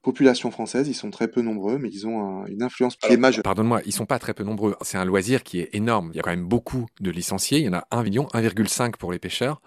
population 0.08 0.50
française. 0.50 0.88
Ils 0.88 0.94
sont 0.94 1.10
très 1.10 1.28
peu 1.28 1.42
nombreux, 1.42 1.76
mais 1.76 1.90
ils 1.92 2.06
ont 2.06 2.46
une 2.46 2.62
influence 2.62 2.96
qui 2.96 3.12
est 3.12 3.18
majeure. 3.18 3.42
Pardonne-moi, 3.42 3.82
ils 3.84 3.92
sont 3.92 4.06
pas 4.06 4.18
très 4.18 4.32
peu 4.32 4.42
nombreux. 4.42 4.74
C'est 4.80 4.96
un 4.96 5.04
loisir 5.04 5.42
qui 5.42 5.60
est 5.60 5.68
énorme. 5.74 6.08
Il 6.14 6.16
y 6.16 6.20
a 6.20 6.22
quand 6.22 6.30
même 6.30 6.48
beaucoup 6.48 6.86
de 7.00 7.10
licenciés. 7.10 7.58
Il 7.58 7.66
y 7.66 7.68
en 7.68 7.74
a 7.74 7.86
1 7.90 8.02
million, 8.04 8.24
1,5 8.32 8.96
pour 8.96 9.12
les 9.12 9.18
pêcheurs. 9.18 9.60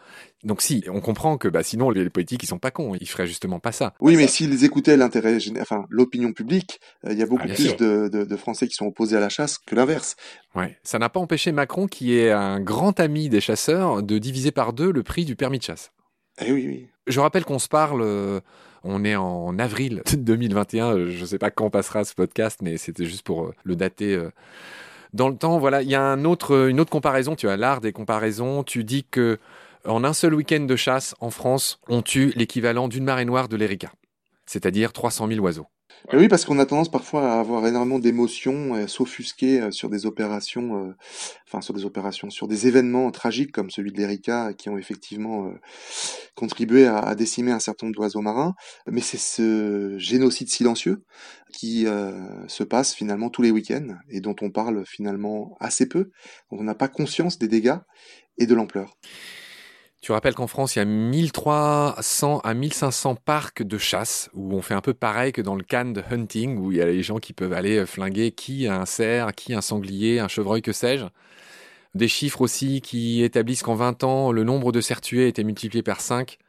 Donc 0.44 0.64
si, 0.64 0.84
on 0.92 1.00
comprend 1.00 1.38
que 1.38 1.48
bah, 1.48 1.62
sinon 1.62 1.92
les 1.92 2.10
politiques 2.10 2.42
ils 2.42 2.48
sont 2.48 2.58
pas 2.58 2.72
cons, 2.72 2.96
ils 3.00 3.08
feraient 3.08 3.28
justement 3.28 3.60
pas 3.60 3.72
ça. 3.72 3.94
Oui, 4.00 4.16
mais 4.16 4.26
s'ils 4.26 4.66
écoutaient 4.66 4.98
l'intérêt, 4.98 5.38
enfin 5.60 5.86
l'opinion 5.90 6.34
publique, 6.34 6.80
euh, 7.06 7.14
il 7.14 7.20
y 7.20 7.22
a 7.22 7.28
beaucoup 7.28 7.46
ah, 7.48 7.54
plus 7.54 7.76
de, 7.76 8.08
de, 8.08 8.36
Français 8.36 8.68
qui 8.68 8.74
sont 8.74 8.88
opposés 8.88 9.16
à 9.16 9.20
la 9.20 9.30
chasse 9.30 9.60
que 9.60 9.76
l'inverse. 9.76 10.16
Ouais, 10.56 10.80
ça 10.82 10.98
n'a 10.98 11.10
pas 11.10 11.20
empêché 11.20 11.52
Macron, 11.52 11.86
qui 11.86 12.18
est 12.18 12.32
un 12.32 12.60
grand 12.60 13.00
ami 13.00 13.30
des 13.30 13.42
chasseurs, 13.42 14.02
de 14.02 14.18
diviser 14.18 14.50
par 14.50 14.74
deux 14.74 14.92
le 14.92 15.04
prix 15.04 15.24
du 15.24 15.36
permis 15.36 15.60
de 15.60 15.64
chasse. 15.64 15.92
Eh 16.44 16.52
oui, 16.52 16.66
oui. 16.68 16.88
Je 17.06 17.20
rappelle 17.20 17.46
qu'on 17.46 17.60
se 17.60 17.68
parle. 17.68 18.02
Euh, 18.02 18.40
on 18.84 19.04
est 19.04 19.15
en 19.15 19.58
avril 19.60 20.04
2021. 20.17 21.10
Je 21.10 21.22
ne 21.22 21.26
sais 21.26 21.38
pas 21.38 21.52
quand 21.52 21.70
passera 21.70 22.04
ce 22.04 22.13
podcast, 22.13 22.60
mais 22.62 22.78
c'était 22.78 23.06
juste 23.06 23.24
pour 23.24 23.46
euh, 23.46 23.56
le 23.63 23.76
dater 23.76 24.20
dans 25.13 25.30
le 25.30 25.36
temps. 25.36 25.60
Voilà, 25.60 25.82
il 25.82 25.89
y 25.89 25.96
a 25.96 26.04
une 26.04 26.28
autre 26.28 26.89
comparaison. 26.89 27.36
Tu 27.36 27.50
as 27.50 27.58
l'art 27.58 27.82
des 27.82 27.91
comparaisons. 27.91 28.63
Tu 28.63 28.84
dis 28.84 29.04
que 29.04 29.38
en 29.86 30.04
un 30.04 30.13
seul 30.13 30.34
week-end 30.34 30.62
de 30.62 30.76
chasse 30.76 31.15
en 31.20 31.32
France, 31.32 31.80
on 31.88 32.02
tue 32.02 32.34
l'équivalent 32.36 32.88
d'une 32.88 33.04
marée 33.04 33.26
noire 33.26 33.48
de 33.48 33.56
l'Erika, 33.56 33.91
c'est-à-dire 34.46 34.94
300 34.94 35.28
000 35.28 35.39
oiseaux. 35.39 35.67
Oui, 36.14 36.28
parce 36.28 36.46
qu'on 36.46 36.60
a 36.60 36.66
tendance 36.66 36.92
parfois 36.92 37.34
à 37.34 37.40
avoir 37.40 37.66
énormément 37.68 38.00
d'émotions, 38.00 38.74
à 38.74 38.88
s'offusquer 38.88 39.62
euh, 39.62 39.72
sur 39.72 39.90
des 39.90 40.06
opérations, 40.06 40.88
euh, 40.88 40.96
enfin 41.48 41.62
sur 41.62 41.74
des 41.74 41.86
opérations, 41.86 42.30
sur 42.30 42.48
des 42.48 42.68
événements 42.68 43.12
tragiques 43.12 43.52
comme 43.52 43.70
celui 43.70 43.92
de 43.92 43.98
l'Erika, 43.98 44.54
qui 44.54 44.70
ont 44.70 44.78
effectivement 44.78 45.48
euh, 45.48 45.54
contribué 46.36 46.86
à, 46.86 47.16
décimer 47.16 47.52
un 47.52 47.60
certain 47.60 47.86
nombre 47.86 47.96
d'oiseaux 47.96 48.22
marins. 48.22 48.56
Mais 48.88 49.02
c'est 49.02 49.18
ce 49.18 49.96
génocide 49.98 50.50
silencieux 50.50 51.04
qui 51.54 51.86
se 52.48 52.64
passe 52.64 52.94
finalement 52.94 53.30
tous 53.30 53.42
les 53.42 53.52
week-ends 53.52 53.96
et 54.10 54.22
dont 54.22 54.36
on 54.42 54.50
parle 54.50 54.86
finalement 54.86 55.58
assez 55.60 55.86
peu. 55.86 56.10
on 56.50 56.64
n'a 56.64 56.76
pas 56.76 56.88
conscience 56.88 57.38
des 57.38 57.50
dégâts 57.50 57.78
et 58.38 58.46
de 58.46 58.56
l'ampleur. 58.56 58.98
Tu 60.02 60.12
rappelles 60.12 60.34
qu'en 60.34 60.48
France, 60.48 60.76
il 60.76 60.80
y 60.80 60.82
a 60.82 60.86
1300 60.86 62.40
à 62.40 62.54
1500 62.56 63.16
parcs 63.16 63.62
de 63.62 63.78
chasse 63.78 64.32
où 64.34 64.56
on 64.56 64.64
fait 64.64 64.74
un 64.74 64.82
peu 64.82 64.96
pareil 64.96 65.32
que 65.32 65.44
dans 65.44 65.54
le 65.54 65.64
can 65.64 65.86
de 65.86 66.02
hunting 66.10 66.58
où 66.58 66.72
il 66.72 66.80
y 66.80 66.82
a 66.82 66.88
les 66.88 67.04
gens 67.04 67.20
qui 67.20 67.34
peuvent 67.34 67.54
aller 67.54 67.78
euh, 67.78 67.86
flinguer 67.86 68.32
qui 68.32 68.68
un 68.68 68.88
cerf, 68.88 69.32
qui 69.34 69.54
un 69.54 69.62
sanglier, 69.62 70.20
un 70.20 70.28
chevreuil, 70.28 70.64
que 70.64 70.72
sais-je. 70.72 71.06
Des 71.94 72.08
chiffres 72.08 72.42
aussi 72.42 72.82
qui 72.82 73.22
établissent 73.22 73.62
qu'en 73.62 73.76
20 73.76 74.04
ans, 74.04 74.32
le 74.32 74.44
nombre 74.44 74.72
de 74.72 74.82
cerfs 74.82 75.02
tués 75.02 75.26
a 75.26 75.28
été 75.28 75.44
multiplié 75.44 75.84
par 75.84 76.02
5 76.02 76.40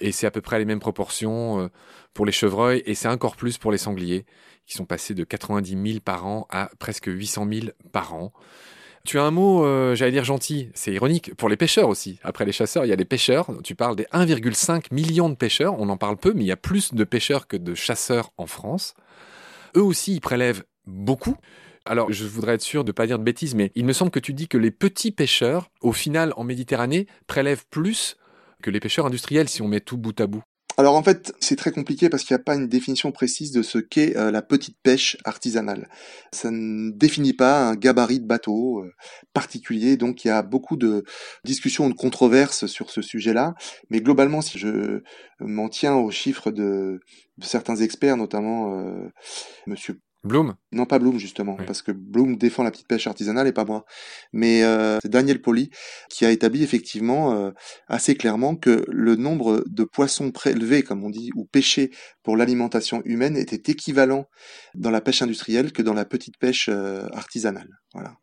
et 0.00 0.10
c'est 0.10 0.26
à 0.26 0.30
peu 0.30 0.40
près 0.40 0.58
les 0.58 0.64
mêmes 0.64 0.80
proportions 0.80 1.60
euh, 1.60 1.68
pour 2.14 2.24
les 2.24 2.32
chevreuils 2.32 2.82
et 2.86 2.94
c'est 2.94 3.08
encore 3.08 3.36
plus 3.36 3.58
pour 3.58 3.72
les 3.72 3.78
sangliers 3.78 4.24
qui 4.66 4.72
sont 4.72 4.86
passés 4.86 5.12
de 5.12 5.22
90 5.22 5.90
000 5.92 6.00
par 6.02 6.26
an 6.26 6.46
à 6.48 6.70
presque 6.78 7.06
800 7.08 7.46
000 7.52 7.66
par 7.92 8.14
an. 8.14 8.32
Tu 9.06 9.20
as 9.20 9.22
un 9.22 9.30
mot, 9.30 9.64
euh, 9.64 9.94
j'allais 9.94 10.10
dire 10.10 10.24
gentil, 10.24 10.68
c'est 10.74 10.92
ironique, 10.92 11.32
pour 11.36 11.48
les 11.48 11.56
pêcheurs 11.56 11.88
aussi. 11.88 12.18
Après 12.24 12.44
les 12.44 12.50
chasseurs, 12.50 12.84
il 12.84 12.88
y 12.88 12.92
a 12.92 12.96
les 12.96 13.04
pêcheurs. 13.04 13.46
Tu 13.62 13.76
parles 13.76 13.94
des 13.94 14.06
1,5 14.12 14.92
million 14.92 15.28
de 15.28 15.36
pêcheurs, 15.36 15.78
on 15.78 15.88
en 15.88 15.96
parle 15.96 16.16
peu, 16.16 16.32
mais 16.34 16.42
il 16.42 16.48
y 16.48 16.52
a 16.52 16.56
plus 16.56 16.92
de 16.92 17.04
pêcheurs 17.04 17.46
que 17.46 17.56
de 17.56 17.74
chasseurs 17.74 18.32
en 18.36 18.46
France. 18.46 18.94
Eux 19.76 19.82
aussi, 19.82 20.14
ils 20.14 20.20
prélèvent 20.20 20.64
beaucoup. 20.86 21.36
Alors, 21.84 22.12
je 22.12 22.24
voudrais 22.24 22.54
être 22.54 22.62
sûr 22.62 22.82
de 22.82 22.88
ne 22.88 22.92
pas 22.92 23.06
dire 23.06 23.20
de 23.20 23.24
bêtises, 23.24 23.54
mais 23.54 23.70
il 23.76 23.84
me 23.84 23.92
semble 23.92 24.10
que 24.10 24.18
tu 24.18 24.34
dis 24.34 24.48
que 24.48 24.58
les 24.58 24.72
petits 24.72 25.12
pêcheurs, 25.12 25.70
au 25.82 25.92
final, 25.92 26.32
en 26.36 26.42
Méditerranée, 26.42 27.06
prélèvent 27.28 27.66
plus 27.70 28.16
que 28.60 28.70
les 28.70 28.80
pêcheurs 28.80 29.06
industriels 29.06 29.48
si 29.48 29.62
on 29.62 29.68
met 29.68 29.80
tout 29.80 29.98
bout 29.98 30.20
à 30.20 30.26
bout. 30.26 30.42
Alors 30.78 30.94
en 30.94 31.02
fait, 31.02 31.32
c'est 31.40 31.56
très 31.56 31.72
compliqué 31.72 32.10
parce 32.10 32.22
qu'il 32.22 32.34
n'y 32.34 32.40
a 32.40 32.44
pas 32.44 32.54
une 32.54 32.68
définition 32.68 33.10
précise 33.10 33.50
de 33.50 33.62
ce 33.62 33.78
qu'est 33.78 34.14
euh, 34.16 34.30
la 34.30 34.42
petite 34.42 34.76
pêche 34.82 35.16
artisanale. 35.24 35.88
Ça 36.32 36.50
ne 36.50 36.90
définit 36.90 37.32
pas 37.32 37.66
un 37.68 37.74
gabarit 37.76 38.20
de 38.20 38.26
bateau 38.26 38.80
euh, 38.80 38.92
particulier, 39.32 39.96
donc 39.96 40.24
il 40.24 40.28
y 40.28 40.30
a 40.30 40.42
beaucoup 40.42 40.76
de 40.76 41.04
discussions, 41.44 41.88
de 41.88 41.94
controverses 41.94 42.66
sur 42.66 42.90
ce 42.90 43.00
sujet-là. 43.00 43.54
Mais 43.88 44.02
globalement, 44.02 44.42
si 44.42 44.58
je 44.58 45.00
m'en 45.40 45.70
tiens 45.70 45.94
aux 45.94 46.10
chiffres 46.10 46.50
de, 46.50 47.00
certains 47.40 47.76
experts, 47.76 48.18
notamment 48.18 48.78
euh, 48.78 49.08
Monsieur 49.66 49.98
Bloom? 50.26 50.54
Non, 50.72 50.84
pas 50.84 50.98
Bloom, 50.98 51.18
justement, 51.18 51.56
parce 51.66 51.80
que 51.80 51.92
Bloom 51.92 52.36
défend 52.36 52.62
la 52.62 52.70
petite 52.70 52.88
pêche 52.88 53.06
artisanale 53.06 53.46
et 53.46 53.52
pas 53.52 53.64
moi. 53.64 53.84
Mais 54.32 54.62
euh, 54.62 54.98
c'est 55.02 55.08
Daniel 55.08 55.40
Poli 55.40 55.70
qui 56.10 56.26
a 56.26 56.30
établi 56.30 56.62
effectivement 56.62 57.32
euh, 57.32 57.52
assez 57.88 58.14
clairement 58.14 58.56
que 58.56 58.84
le 58.88 59.16
nombre 59.16 59.64
de 59.66 59.84
poissons 59.84 60.32
prélevés, 60.32 60.82
comme 60.82 61.04
on 61.04 61.10
dit, 61.10 61.30
ou 61.34 61.44
pêchés 61.44 61.90
pour 62.22 62.36
l'alimentation 62.36 63.02
humaine 63.04 63.36
était 63.36 63.72
équivalent 63.72 64.26
dans 64.74 64.90
la 64.90 65.00
pêche 65.00 65.22
industrielle 65.22 65.72
que 65.72 65.82
dans 65.82 65.94
la 65.94 66.04
petite 66.04 66.36
pêche 66.38 66.68
euh, 66.70 67.06
artisanale. 67.12 67.68
Voilà. 67.94 68.16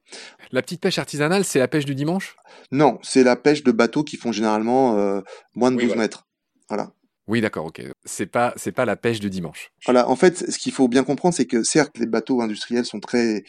La 0.51 0.61
petite 0.61 0.81
pêche 0.81 0.99
artisanale, 0.99 1.45
c'est 1.45 1.59
la 1.59 1.67
pêche 1.67 1.85
du 1.85 1.95
dimanche? 1.95 2.35
Non, 2.71 2.99
c'est 3.01 3.23
la 3.23 3.35
pêche 3.35 3.63
de 3.63 3.71
bateaux 3.71 4.03
qui 4.03 4.17
font 4.17 4.31
généralement 4.31 5.23
moins 5.55 5.71
de 5.71 5.81
12 5.81 5.95
mètres. 5.95 6.27
Voilà. 6.69 6.91
Oui, 7.27 7.41
d'accord, 7.41 7.65
ok. 7.65 7.81
C'est 8.03 8.25
pas, 8.25 8.53
c'est 8.57 8.71
pas 8.71 8.85
la 8.85 8.95
pêche 8.95 9.19
de 9.19 9.29
dimanche. 9.29 9.71
Voilà. 9.85 10.09
En 10.09 10.15
fait, 10.15 10.51
ce 10.51 10.57
qu'il 10.57 10.73
faut 10.73 10.87
bien 10.87 11.03
comprendre, 11.03 11.33
c'est 11.33 11.45
que 11.45 11.63
certes, 11.63 11.97
les 11.97 12.05
bateaux 12.05 12.41
industriels 12.41 12.85
sont 12.85 12.99
très 12.99 13.43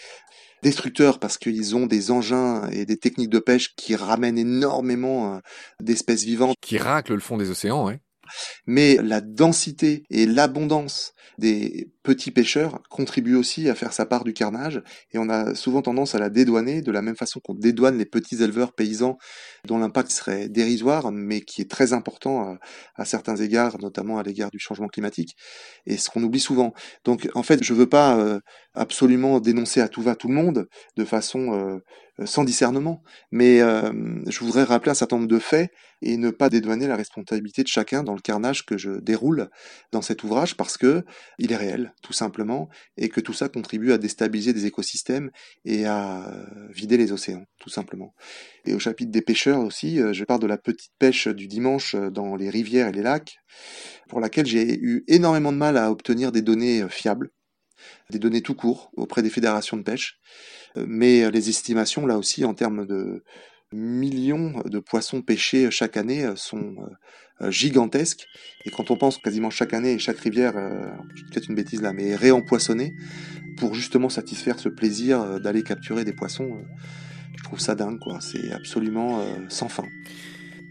destructeurs 0.62 1.18
parce 1.18 1.38
qu'ils 1.38 1.76
ont 1.76 1.86
des 1.86 2.10
engins 2.10 2.68
et 2.70 2.86
des 2.86 2.96
techniques 2.96 3.30
de 3.30 3.38
pêche 3.38 3.74
qui 3.76 3.96
ramènent 3.96 4.38
énormément 4.38 5.34
euh, 5.34 5.38
d'espèces 5.80 6.24
vivantes. 6.24 6.56
Qui 6.60 6.78
raclent 6.78 7.14
le 7.14 7.20
fond 7.20 7.36
des 7.36 7.50
océans, 7.50 7.86
ouais. 7.86 8.00
Mais 8.66 8.96
la 9.02 9.20
densité 9.20 10.04
et 10.08 10.26
l'abondance 10.26 11.12
des 11.38 11.92
petits 12.04 12.30
pêcheurs 12.30 12.80
contribuent 12.90 13.34
aussi 13.34 13.68
à 13.68 13.74
faire 13.74 13.92
sa 13.92 14.06
part 14.06 14.22
du 14.22 14.34
carnage 14.34 14.82
et 15.12 15.18
on 15.18 15.28
a 15.28 15.54
souvent 15.54 15.82
tendance 15.82 16.14
à 16.14 16.18
la 16.18 16.28
dédouaner 16.30 16.82
de 16.82 16.92
la 16.92 17.02
même 17.02 17.16
façon 17.16 17.40
qu'on 17.40 17.54
dédouane 17.54 17.98
les 17.98 18.04
petits 18.04 18.42
éleveurs 18.42 18.72
paysans 18.72 19.18
dont 19.66 19.78
l'impact 19.78 20.10
serait 20.10 20.48
dérisoire 20.48 21.10
mais 21.10 21.40
qui 21.40 21.62
est 21.62 21.70
très 21.70 21.92
important 21.94 22.58
à, 22.96 23.04
certains 23.04 23.36
égards, 23.36 23.78
notamment 23.80 24.18
à 24.18 24.22
l'égard 24.22 24.50
du 24.50 24.58
changement 24.58 24.88
climatique 24.88 25.34
et 25.86 25.96
ce 25.96 26.10
qu'on 26.10 26.22
oublie 26.22 26.40
souvent. 26.40 26.74
Donc 27.04 27.28
en 27.34 27.42
fait, 27.42 27.64
je 27.64 27.72
veux 27.72 27.88
pas 27.88 28.18
euh, 28.18 28.38
absolument 28.74 29.40
dénoncer 29.40 29.80
à 29.80 29.88
tout 29.88 30.02
va 30.02 30.14
tout 30.14 30.28
le 30.28 30.34
monde 30.34 30.68
de 30.96 31.04
façon 31.04 31.54
euh, 31.54 31.78
sans 32.24 32.44
discernement. 32.44 33.02
Mais 33.32 33.60
euh, 33.60 33.92
je 34.26 34.40
voudrais 34.40 34.64
rappeler 34.64 34.90
un 34.90 34.94
certain 34.94 35.16
nombre 35.16 35.28
de 35.28 35.38
faits 35.38 35.70
et 36.02 36.16
ne 36.16 36.30
pas 36.30 36.48
dédouaner 36.48 36.86
la 36.86 36.96
responsabilité 36.96 37.62
de 37.62 37.68
chacun 37.68 38.02
dans 38.02 38.14
le 38.14 38.20
carnage 38.20 38.66
que 38.66 38.76
je 38.76 38.90
déroule 38.90 39.48
dans 39.92 40.02
cet 40.02 40.22
ouvrage 40.22 40.56
parce 40.56 40.76
que 40.76 41.04
il 41.38 41.52
est 41.52 41.56
réel, 41.56 41.93
tout 42.02 42.12
simplement, 42.12 42.68
et 42.96 43.08
que 43.08 43.20
tout 43.20 43.32
ça 43.32 43.48
contribue 43.48 43.92
à 43.92 43.98
déstabiliser 43.98 44.52
des 44.52 44.66
écosystèmes 44.66 45.30
et 45.64 45.86
à 45.86 46.46
vider 46.70 46.96
les 46.96 47.12
océans, 47.12 47.44
tout 47.58 47.70
simplement. 47.70 48.14
Et 48.64 48.74
au 48.74 48.78
chapitre 48.78 49.10
des 49.10 49.22
pêcheurs 49.22 49.60
aussi, 49.60 50.00
euh, 50.00 50.12
je 50.12 50.24
parle 50.24 50.40
de 50.40 50.46
la 50.46 50.58
petite 50.58 50.92
pêche 50.98 51.28
du 51.28 51.46
dimanche 51.46 51.94
dans 51.94 52.36
les 52.36 52.50
rivières 52.50 52.88
et 52.88 52.92
les 52.92 53.02
lacs, 53.02 53.38
pour 54.08 54.20
laquelle 54.20 54.46
j'ai 54.46 54.78
eu 54.78 55.04
énormément 55.08 55.52
de 55.52 55.58
mal 55.58 55.76
à 55.76 55.90
obtenir 55.90 56.32
des 56.32 56.42
données 56.42 56.86
fiables, 56.88 57.30
des 58.10 58.18
données 58.18 58.42
tout 58.42 58.54
court 58.54 58.90
auprès 58.96 59.22
des 59.22 59.30
fédérations 59.30 59.76
de 59.76 59.82
pêche. 59.82 60.18
Mais 60.76 61.30
les 61.30 61.48
estimations, 61.48 62.06
là 62.06 62.18
aussi, 62.18 62.44
en 62.44 62.54
termes 62.54 62.86
de 62.86 63.22
millions 63.72 64.62
de 64.64 64.78
poissons 64.78 65.22
pêchés 65.22 65.70
chaque 65.70 65.96
année 65.96 66.32
sont 66.36 66.76
euh, 67.42 67.50
gigantesques. 67.50 68.26
Et 68.64 68.70
quand 68.70 68.92
on 68.92 68.96
pense 68.96 69.18
quasiment 69.18 69.50
chaque 69.50 69.74
année, 69.74 69.98
chaque 69.98 70.18
rivière, 70.18 70.56
euh, 70.56 70.86
peut-être 71.30 71.48
une 71.48 71.56
bêtise 71.56 71.82
là, 71.82 71.92
mais 71.92 72.14
réempoissonnée 72.14 72.94
pour 73.56 73.74
justement 73.74 74.08
satisfaire 74.08 74.58
ce 74.60 74.68
plaisir 74.68 75.20
euh, 75.20 75.38
d'aller 75.40 75.64
capturer 75.64 76.04
des 76.04 76.12
poissons, 76.12 76.62
je 77.36 77.42
trouve 77.42 77.58
ça 77.58 77.74
dingue, 77.74 77.98
quoi. 77.98 78.20
C'est 78.20 78.52
absolument 78.52 79.24
sans 79.48 79.68
fin. 79.68 79.84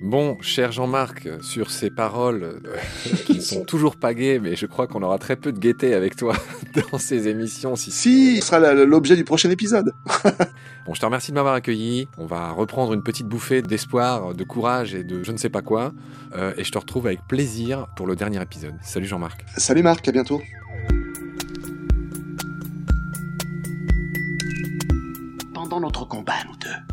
Bon, 0.04 0.38
cher 0.42 0.74
Jean-Marc, 0.74 1.30
sur 1.42 1.72
ces 1.72 1.89
paroles 1.89 2.44
euh, 2.44 2.76
qui 3.26 3.36
ne 3.36 3.39
sont 3.39 3.63
toujours 3.63 3.96
pas 3.96 4.13
gaies, 4.13 4.38
mais 4.38 4.58
je 4.58 4.66
crois 4.66 4.86
qu'on 4.86 5.02
aura 5.02 5.18
très 5.18 5.38
peu 5.38 5.54
de 5.54 5.60
gaieté 5.60 5.94
avec 5.94 6.18
toi 6.18 6.36
dans 6.92 6.98
ces 6.98 7.30
émissions. 7.30 7.78
Si, 7.78 7.89
si 7.89 8.42
ce 8.42 8.48
sera 8.48 8.74
l'objet 8.74 9.16
du 9.16 9.24
prochain 9.24 9.50
épisode. 9.50 9.94
bon, 10.86 10.94
je 10.94 11.00
te 11.00 11.06
remercie 11.06 11.32
de 11.32 11.36
m'avoir 11.36 11.54
accueilli. 11.54 12.10
On 12.18 12.26
va 12.26 12.52
reprendre 12.52 12.92
une 12.92 13.02
petite 13.02 13.28
bouffée 13.28 13.62
d'espoir, 13.62 14.36
de 14.36 14.44
courage 14.44 14.94
et 14.94 15.06
de 15.06 15.24
je 15.24 15.32
ne 15.32 15.38
sais 15.38 15.50
pas 15.50 15.62
quoi. 15.62 15.94
Euh, 16.36 16.54
et 16.58 16.66
je 16.66 16.72
te 16.74 16.78
retrouve 16.78 17.08
avec 17.08 17.26
plaisir 17.26 17.88
pour 17.96 18.06
le 18.06 18.18
dernier 18.18 18.42
épisode. 18.42 18.74
Salut 18.82 19.06
Jean-Marc. 19.06 19.46
Salut 19.56 19.84
Marc, 19.84 20.06
à 20.06 20.12
bientôt. 20.12 20.42
Pendant 25.54 25.80
notre 25.80 26.06
combat, 26.06 26.44
nous 26.46 26.58
deux, 26.58 26.93